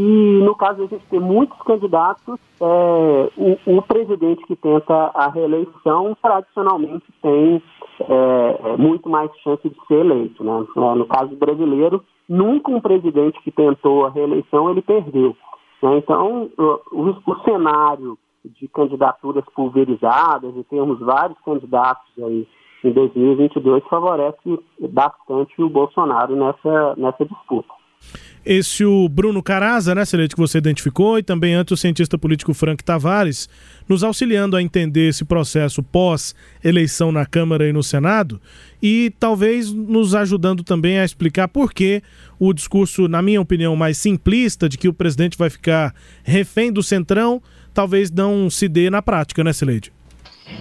e 0.00 0.40
no 0.44 0.54
caso 0.54 0.76
de 0.76 0.82
a 0.84 0.86
gente 0.86 1.06
ter 1.08 1.18
muitos 1.18 1.58
candidatos, 1.62 2.38
é, 2.60 3.30
o, 3.36 3.78
o, 3.78 3.82
presidente 3.82 4.46
que 4.46 4.54
tenta 4.54 4.94
a 4.94 5.28
reeleição 5.28 6.16
tradicionalmente 6.22 7.04
tem 7.20 7.60
é, 8.02 8.76
muito 8.76 9.08
mais 9.08 9.28
chance 9.42 9.68
de 9.68 9.86
ser 9.88 10.06
eleito. 10.06 10.44
Né? 10.44 10.52
É, 10.52 10.94
no 10.94 11.04
caso 11.04 11.34
brasileiro, 11.34 12.04
nunca 12.28 12.70
um 12.70 12.80
presidente 12.80 13.42
que 13.42 13.50
tentou 13.50 14.06
a 14.06 14.10
reeleição 14.10 14.70
ele 14.70 14.82
perdeu. 14.82 15.36
Né? 15.82 15.98
Então, 15.98 16.48
o, 16.56 17.16
o, 17.26 17.40
cenário 17.42 18.16
de 18.44 18.68
candidaturas 18.68 19.44
pulverizadas, 19.52 20.56
e 20.56 20.62
temos 20.62 21.00
vários 21.00 21.38
candidatos 21.40 22.06
aí 22.22 22.46
em 22.84 22.92
2022, 22.92 23.82
favorece 23.88 24.60
bastante 24.92 25.60
o 25.60 25.68
Bolsonaro 25.68 26.36
nessa, 26.36 26.94
nessa 26.96 27.24
disputa. 27.24 27.77
Esse 28.46 28.82
o 28.82 29.08
Bruno 29.10 29.42
Caraza, 29.42 29.94
né, 29.94 30.06
Celeste, 30.06 30.34
que 30.34 30.40
você 30.40 30.56
identificou, 30.56 31.18
e 31.18 31.22
também 31.22 31.52
antes 31.54 31.72
o 31.72 31.76
cientista 31.76 32.16
político 32.16 32.54
Frank 32.54 32.82
Tavares, 32.82 33.46
nos 33.86 34.02
auxiliando 34.02 34.56
a 34.56 34.62
entender 34.62 35.08
esse 35.08 35.22
processo 35.22 35.82
pós-eleição 35.82 37.12
na 37.12 37.26
Câmara 37.26 37.68
e 37.68 37.74
no 37.74 37.82
Senado, 37.82 38.40
e 38.82 39.12
talvez 39.20 39.70
nos 39.70 40.14
ajudando 40.14 40.64
também 40.64 40.98
a 40.98 41.04
explicar 41.04 41.48
por 41.48 41.74
que 41.74 42.02
o 42.38 42.54
discurso, 42.54 43.06
na 43.06 43.20
minha 43.20 43.40
opinião, 43.40 43.76
mais 43.76 43.98
simplista 43.98 44.66
de 44.66 44.78
que 44.78 44.88
o 44.88 44.94
presidente 44.94 45.36
vai 45.36 45.50
ficar 45.50 45.94
refém 46.22 46.72
do 46.72 46.82
Centrão, 46.82 47.42
talvez 47.74 48.10
não 48.10 48.48
se 48.48 48.66
dê 48.66 48.88
na 48.88 49.02
prática, 49.02 49.44
né, 49.44 49.52
Celeste? 49.52 49.92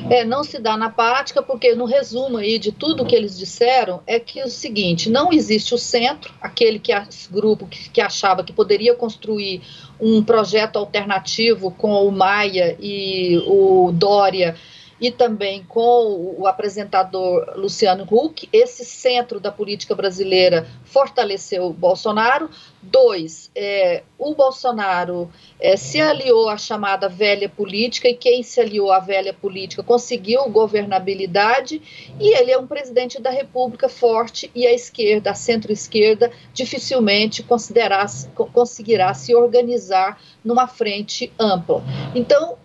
É, 0.10 0.23
não 0.23 0.43
se 0.43 0.60
dá 0.60 0.78
na 0.78 0.89
prática, 0.89 1.41
porque 1.41 1.76
no 1.76 1.86
resumo 1.86 2.38
aí 2.38 2.60
de 2.60 2.71
tudo 2.71 3.06
que 3.06 3.15
eles 3.15 3.38
disseram 3.38 4.02
é 4.06 4.19
que 4.19 4.39
é 4.39 4.45
o 4.45 4.50
seguinte, 4.50 5.10
não 5.10 5.32
existe 5.32 5.73
o 5.73 5.78
centro, 5.78 6.34
aquele 6.41 6.80
que 6.80 6.93
grupo 7.32 7.67
que, 7.67 7.89
que 7.89 8.02
achava 8.02 8.43
que 8.43 8.54
poderia 8.54 8.95
construir 8.95 9.62
um 10.00 10.23
projeto 10.23 10.78
alternativo 10.78 11.71
com 11.71 12.08
o 12.08 12.12
Maia 12.12 12.78
e 12.80 13.41
o 13.47 13.91
Dória 13.91 14.56
e 14.99 15.12
também 15.12 15.63
com 15.63 16.36
o 16.38 16.47
apresentador 16.47 17.53
Luciano 17.55 18.07
Huck. 18.10 18.49
Esse 18.51 18.83
centro 18.83 19.39
da 19.39 19.51
política 19.51 19.93
brasileira 19.93 20.67
fortaleceu 20.86 21.67
o 21.67 21.73
Bolsonaro. 21.73 22.49
Dois, 22.81 23.51
é, 23.55 24.03
o 24.17 24.33
Bolsonaro 24.33 25.29
é, 25.60 25.75
se 25.75 25.99
aliou 25.99 26.49
à 26.49 26.57
chamada 26.57 27.10
velha 27.10 27.49
política, 27.49 28.07
e 28.07 28.15
quem 28.15 28.41
se 28.43 28.62
aliou 28.62 28.91
à 28.91 28.99
velha 28.99 29.33
política 29.33 29.83
conseguiu 29.83 30.49
governabilidade, 30.49 31.81
e 32.19 32.36
ele 32.36 32.51
é 32.51 32.57
um 32.57 32.65
presidente 32.65 33.21
da 33.21 33.29
República 33.29 33.89
forte, 33.89 34.49
e 34.55 34.65
a 34.65 34.73
esquerda, 34.73 35.31
a 35.31 35.33
centro-esquerda, 35.33 36.31
dificilmente 36.53 37.43
conseguirá 37.43 39.13
se 39.13 39.36
organizar 39.36 40.19
numa 40.43 40.67
frente 40.67 41.31
ampla. 41.38 41.83
Então, 42.15 42.57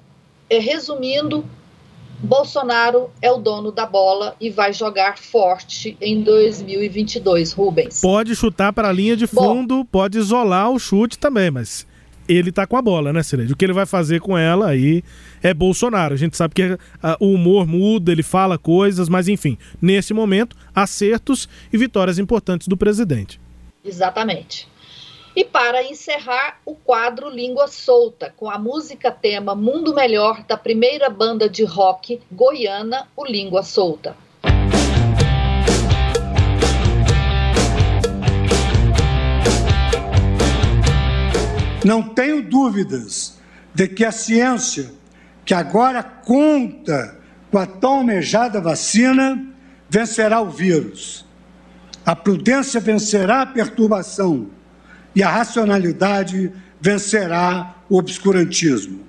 é, 0.49 0.59
resumindo, 0.59 1.45
Bolsonaro 2.23 3.11
é 3.21 3.31
o 3.31 3.39
dono 3.39 3.73
da 3.73 3.85
bola 3.85 4.37
e 4.41 4.49
vai 4.49 4.73
jogar 4.73 5.19
forte 5.19 5.97
em 6.01 6.23
2022, 6.23 7.53
Rubens. 7.53 8.01
Pode 8.01 8.37
chutar 8.37 8.73
para 8.73 8.89
a 8.89 8.93
linha 8.93 9.17
de 9.17 9.27
fundo, 9.27 9.79
Bom, 9.79 9.85
pode 9.85 10.19
isolar 10.19 10.71
o 10.71 10.79
chute 10.79 11.19
também, 11.19 11.51
mas 11.51 11.87
ele 12.29 12.53
tá 12.53 12.67
com 12.67 12.77
a 12.77 12.83
bola, 12.83 13.13
né, 13.13 13.23
Cileide? 13.23 13.53
O 13.53 13.57
que 13.57 13.65
ele 13.65 13.73
vai 13.73 13.87
fazer 13.87 14.21
com 14.21 14.39
ela 14.39 14.69
aí 14.69 15.03
é 15.43 15.53
Bolsonaro. 15.53 16.15
A 16.15 16.17
gente 16.17 16.37
sabe 16.37 16.55
que 16.55 16.79
a, 17.03 17.17
o 17.19 17.33
humor 17.33 17.67
muda, 17.67 18.13
ele 18.13 18.23
fala 18.23 18.57
coisas, 18.57 19.09
mas 19.09 19.27
enfim, 19.27 19.59
nesse 19.81 20.15
momento, 20.15 20.57
acertos 20.75 21.49
e 21.73 21.77
vitórias 21.77 22.19
importantes 22.19 22.69
do 22.69 22.77
presidente. 22.77 23.41
Exatamente. 23.85 24.69
E 25.35 25.45
para 25.45 25.83
encerrar, 25.83 26.61
o 26.67 26.75
quadro 26.75 27.31
Língua 27.31 27.67
Solta, 27.67 28.35
com 28.37 28.51
a 28.51 28.59
música 28.59 29.11
tema 29.11 29.55
Mundo 29.55 29.95
Melhor 29.95 30.45
da 30.45 30.59
primeira 30.59 31.09
banda 31.09 31.49
de 31.49 31.65
rock 31.65 32.21
goiana, 32.31 33.09
o 33.17 33.25
Língua 33.25 33.63
Solta. 33.63 34.15
Não 41.83 42.03
tenho 42.03 42.43
dúvidas 42.43 43.41
de 43.75 43.89
que 43.89 44.05
a 44.05 44.13
ciência, 44.13 44.93
que 45.47 45.55
agora 45.55 46.03
conta 46.03 47.19
com 47.51 47.57
a 47.57 47.67
tão 47.67 48.01
almejada 48.01 48.61
vacina, 48.61 49.43
vencerá 49.89 50.43
o 50.43 50.51
vírus. 50.51 51.25
A 52.05 52.15
prudência 52.15 52.79
vencerá 52.81 53.41
a 53.41 53.47
perturbação 53.47 54.51
e 55.15 55.23
a 55.23 55.31
racionalidade 55.31 56.53
vencerá 56.81 57.77
o 57.89 57.99
obscurantismo. 57.99 59.01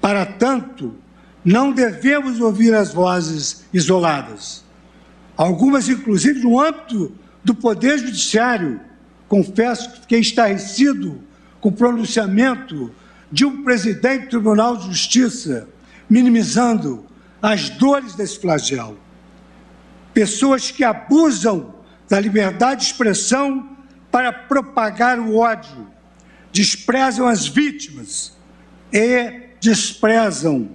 Para 0.00 0.24
tanto, 0.24 0.94
não 1.44 1.72
devemos 1.72 2.40
ouvir 2.40 2.74
as 2.74 2.92
vozes 2.92 3.64
isoladas. 3.72 4.64
Algumas, 5.36 5.88
inclusive, 5.88 6.40
no 6.40 6.60
âmbito 6.60 7.12
do 7.44 7.54
Poder 7.54 7.98
Judiciário. 7.98 8.80
Confesso 9.28 9.90
que 9.92 10.00
fiquei 10.00 10.20
estarrecido 10.20 11.20
com 11.60 11.68
o 11.68 11.72
pronunciamento 11.72 12.92
de 13.30 13.44
um 13.44 13.62
presidente 13.62 14.24
do 14.24 14.30
Tribunal 14.30 14.76
de 14.76 14.86
Justiça, 14.86 15.68
minimizando 16.08 17.04
as 17.42 17.68
dores 17.70 18.14
desse 18.14 18.40
flagelo. 18.40 18.98
Pessoas 20.14 20.70
que 20.70 20.82
abusam 20.82 21.74
da 22.08 22.18
liberdade 22.18 22.80
de 22.80 22.86
expressão 22.86 23.75
para 24.10 24.32
propagar 24.32 25.18
o 25.18 25.36
ódio, 25.36 25.86
desprezam 26.52 27.26
as 27.26 27.46
vítimas 27.46 28.36
e 28.92 29.50
desprezam 29.60 30.68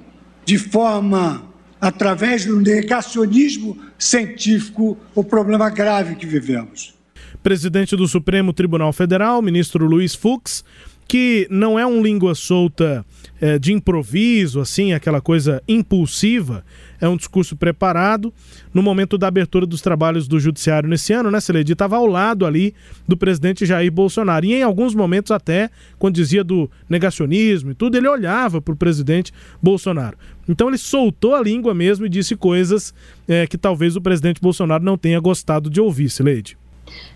de 0.46 0.58
forma 0.58 1.50
através 1.80 2.46
do 2.46 2.60
negacionismo 2.60 3.78
científico 3.98 4.98
o 5.16 5.24
problema 5.24 5.70
grave 5.70 6.16
que 6.16 6.26
vivemos. 6.26 6.94
Presidente 7.42 7.96
do 7.96 8.08
Supremo 8.08 8.54
Tribunal 8.54 8.94
Federal, 8.94 9.42
ministro 9.42 9.88
Luiz 9.88 10.14
Fux, 10.14 10.64
que 11.08 11.48
não 11.50 11.78
é 11.78 11.86
um 11.86 12.02
língua 12.02 12.34
solta 12.34 13.06
é, 13.40 13.58
de 13.58 13.74
improviso, 13.74 14.60
assim, 14.60 14.94
aquela 14.94 15.20
coisa 15.20 15.62
impulsiva, 15.68 16.64
é 17.02 17.08
um 17.10 17.18
discurso 17.18 17.56
preparado. 17.56 18.34
No 18.74 18.82
momento 18.82 19.18
da 19.18 19.28
abertura 19.28 19.66
dos 19.66 19.82
trabalhos 19.82 20.28
do 20.28 20.40
Judiciário 20.40 20.88
nesse 20.88 21.12
ano, 21.12 21.32
né, 21.32 21.40
Celedi, 21.40 21.74
estava 21.74 21.98
ao 21.98 22.06
lado 22.06 22.46
ali 22.46 22.74
do 23.08 23.18
presidente 23.18 23.66
Jair 23.66 23.92
Bolsonaro. 23.92 24.46
E 24.46 24.54
em 24.54 24.64
alguns 24.64 24.94
momentos, 24.94 25.32
até, 25.32 25.70
quando 25.98 26.16
dizia 26.16 26.44
do 26.44 26.70
negacionismo 26.88 27.72
e 27.72 27.74
tudo, 27.74 27.98
ele 27.98 28.08
olhava 28.08 28.62
para 28.62 28.74
o 28.74 28.78
presidente 28.78 29.34
Bolsonaro. 29.62 30.18
Então 30.48 30.68
ele 30.68 30.78
soltou 30.78 31.36
a 31.36 31.42
língua 31.42 31.74
mesmo 31.74 32.06
e 32.06 32.10
disse 32.10 32.36
coisas 32.36 32.94
é, 33.28 33.48
que 33.48 33.58
talvez 33.58 33.96
o 33.96 34.02
presidente 34.02 34.40
Bolsonaro 34.40 34.84
não 34.84 34.98
tenha 34.98 35.20
gostado 35.20 35.70
de 35.70 35.82
ouvir, 35.82 36.10
Celede 36.10 36.61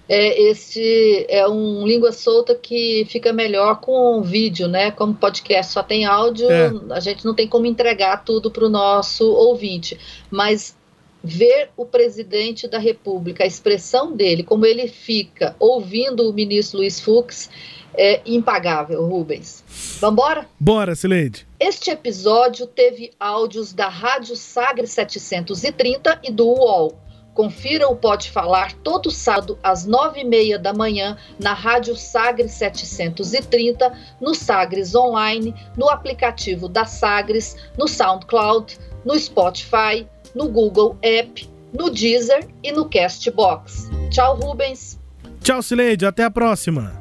é, 0.07 0.49
este 0.49 1.25
é 1.27 1.47
um 1.47 1.85
língua 1.85 2.11
solta 2.11 2.53
que 2.53 3.05
fica 3.09 3.33
melhor 3.33 3.79
com 3.79 4.21
vídeo, 4.21 4.67
né? 4.67 4.91
Como 4.91 5.15
podcast 5.15 5.73
só 5.73 5.81
tem 5.81 6.05
áudio, 6.05 6.49
é. 6.49 6.71
a 6.91 6.99
gente 6.99 7.25
não 7.25 7.33
tem 7.33 7.47
como 7.47 7.65
entregar 7.65 8.23
tudo 8.23 8.51
para 8.51 8.65
o 8.65 8.69
nosso 8.69 9.25
ouvinte. 9.31 9.97
Mas 10.29 10.77
ver 11.23 11.69
o 11.75 11.85
presidente 11.85 12.67
da 12.67 12.77
República, 12.77 13.43
a 13.43 13.47
expressão 13.47 14.15
dele, 14.15 14.43
como 14.43 14.63
ele 14.63 14.87
fica 14.87 15.55
ouvindo 15.59 16.29
o 16.29 16.33
ministro 16.33 16.77
Luiz 16.77 16.99
Fux, 16.99 17.49
é 17.97 18.21
impagável, 18.25 19.03
Rubens. 19.05 19.63
Vambora? 19.99 20.47
Bora, 20.59 20.93
Sileide. 20.95 21.47
Este 21.59 21.89
episódio 21.89 22.67
teve 22.67 23.11
áudios 23.19 23.73
da 23.73 23.87
Rádio 23.87 24.35
Sagre 24.35 24.85
730 24.85 26.19
e 26.23 26.31
do 26.31 26.45
UOL. 26.45 27.04
Confira 27.35 27.89
o 27.89 27.97
Pode 27.97 28.31
Falar 28.31 28.71
todo 28.75 29.11
sábado 29.11 29.59
às 29.61 29.85
nove 29.85 30.21
e 30.21 30.23
meia 30.23 30.57
da 30.57 30.73
manhã 30.73 31.17
na 31.37 31.53
Rádio 31.53 31.93
Sagres 31.93 32.53
730, 32.53 33.91
no 34.21 34.33
Sagres 34.33 34.95
Online, 34.95 35.53
no 35.75 35.89
aplicativo 35.89 36.69
da 36.69 36.85
Sagres, 36.85 37.57
no 37.77 37.89
SoundCloud, 37.89 38.79
no 39.03 39.19
Spotify, 39.19 40.07
no 40.33 40.47
Google 40.47 40.97
App, 41.03 41.49
no 41.73 41.89
Deezer 41.89 42.47
e 42.63 42.71
no 42.71 42.89
Castbox. 42.89 43.89
Tchau, 44.09 44.37
Rubens. 44.37 44.97
Tchau, 45.41 45.61
Sileide. 45.61 46.05
Até 46.05 46.23
a 46.23 46.31
próxima. 46.31 46.93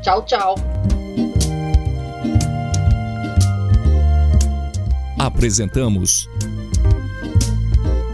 Tchau, 0.00 0.24
tchau. 0.26 0.54
Apresentamos 5.18 6.28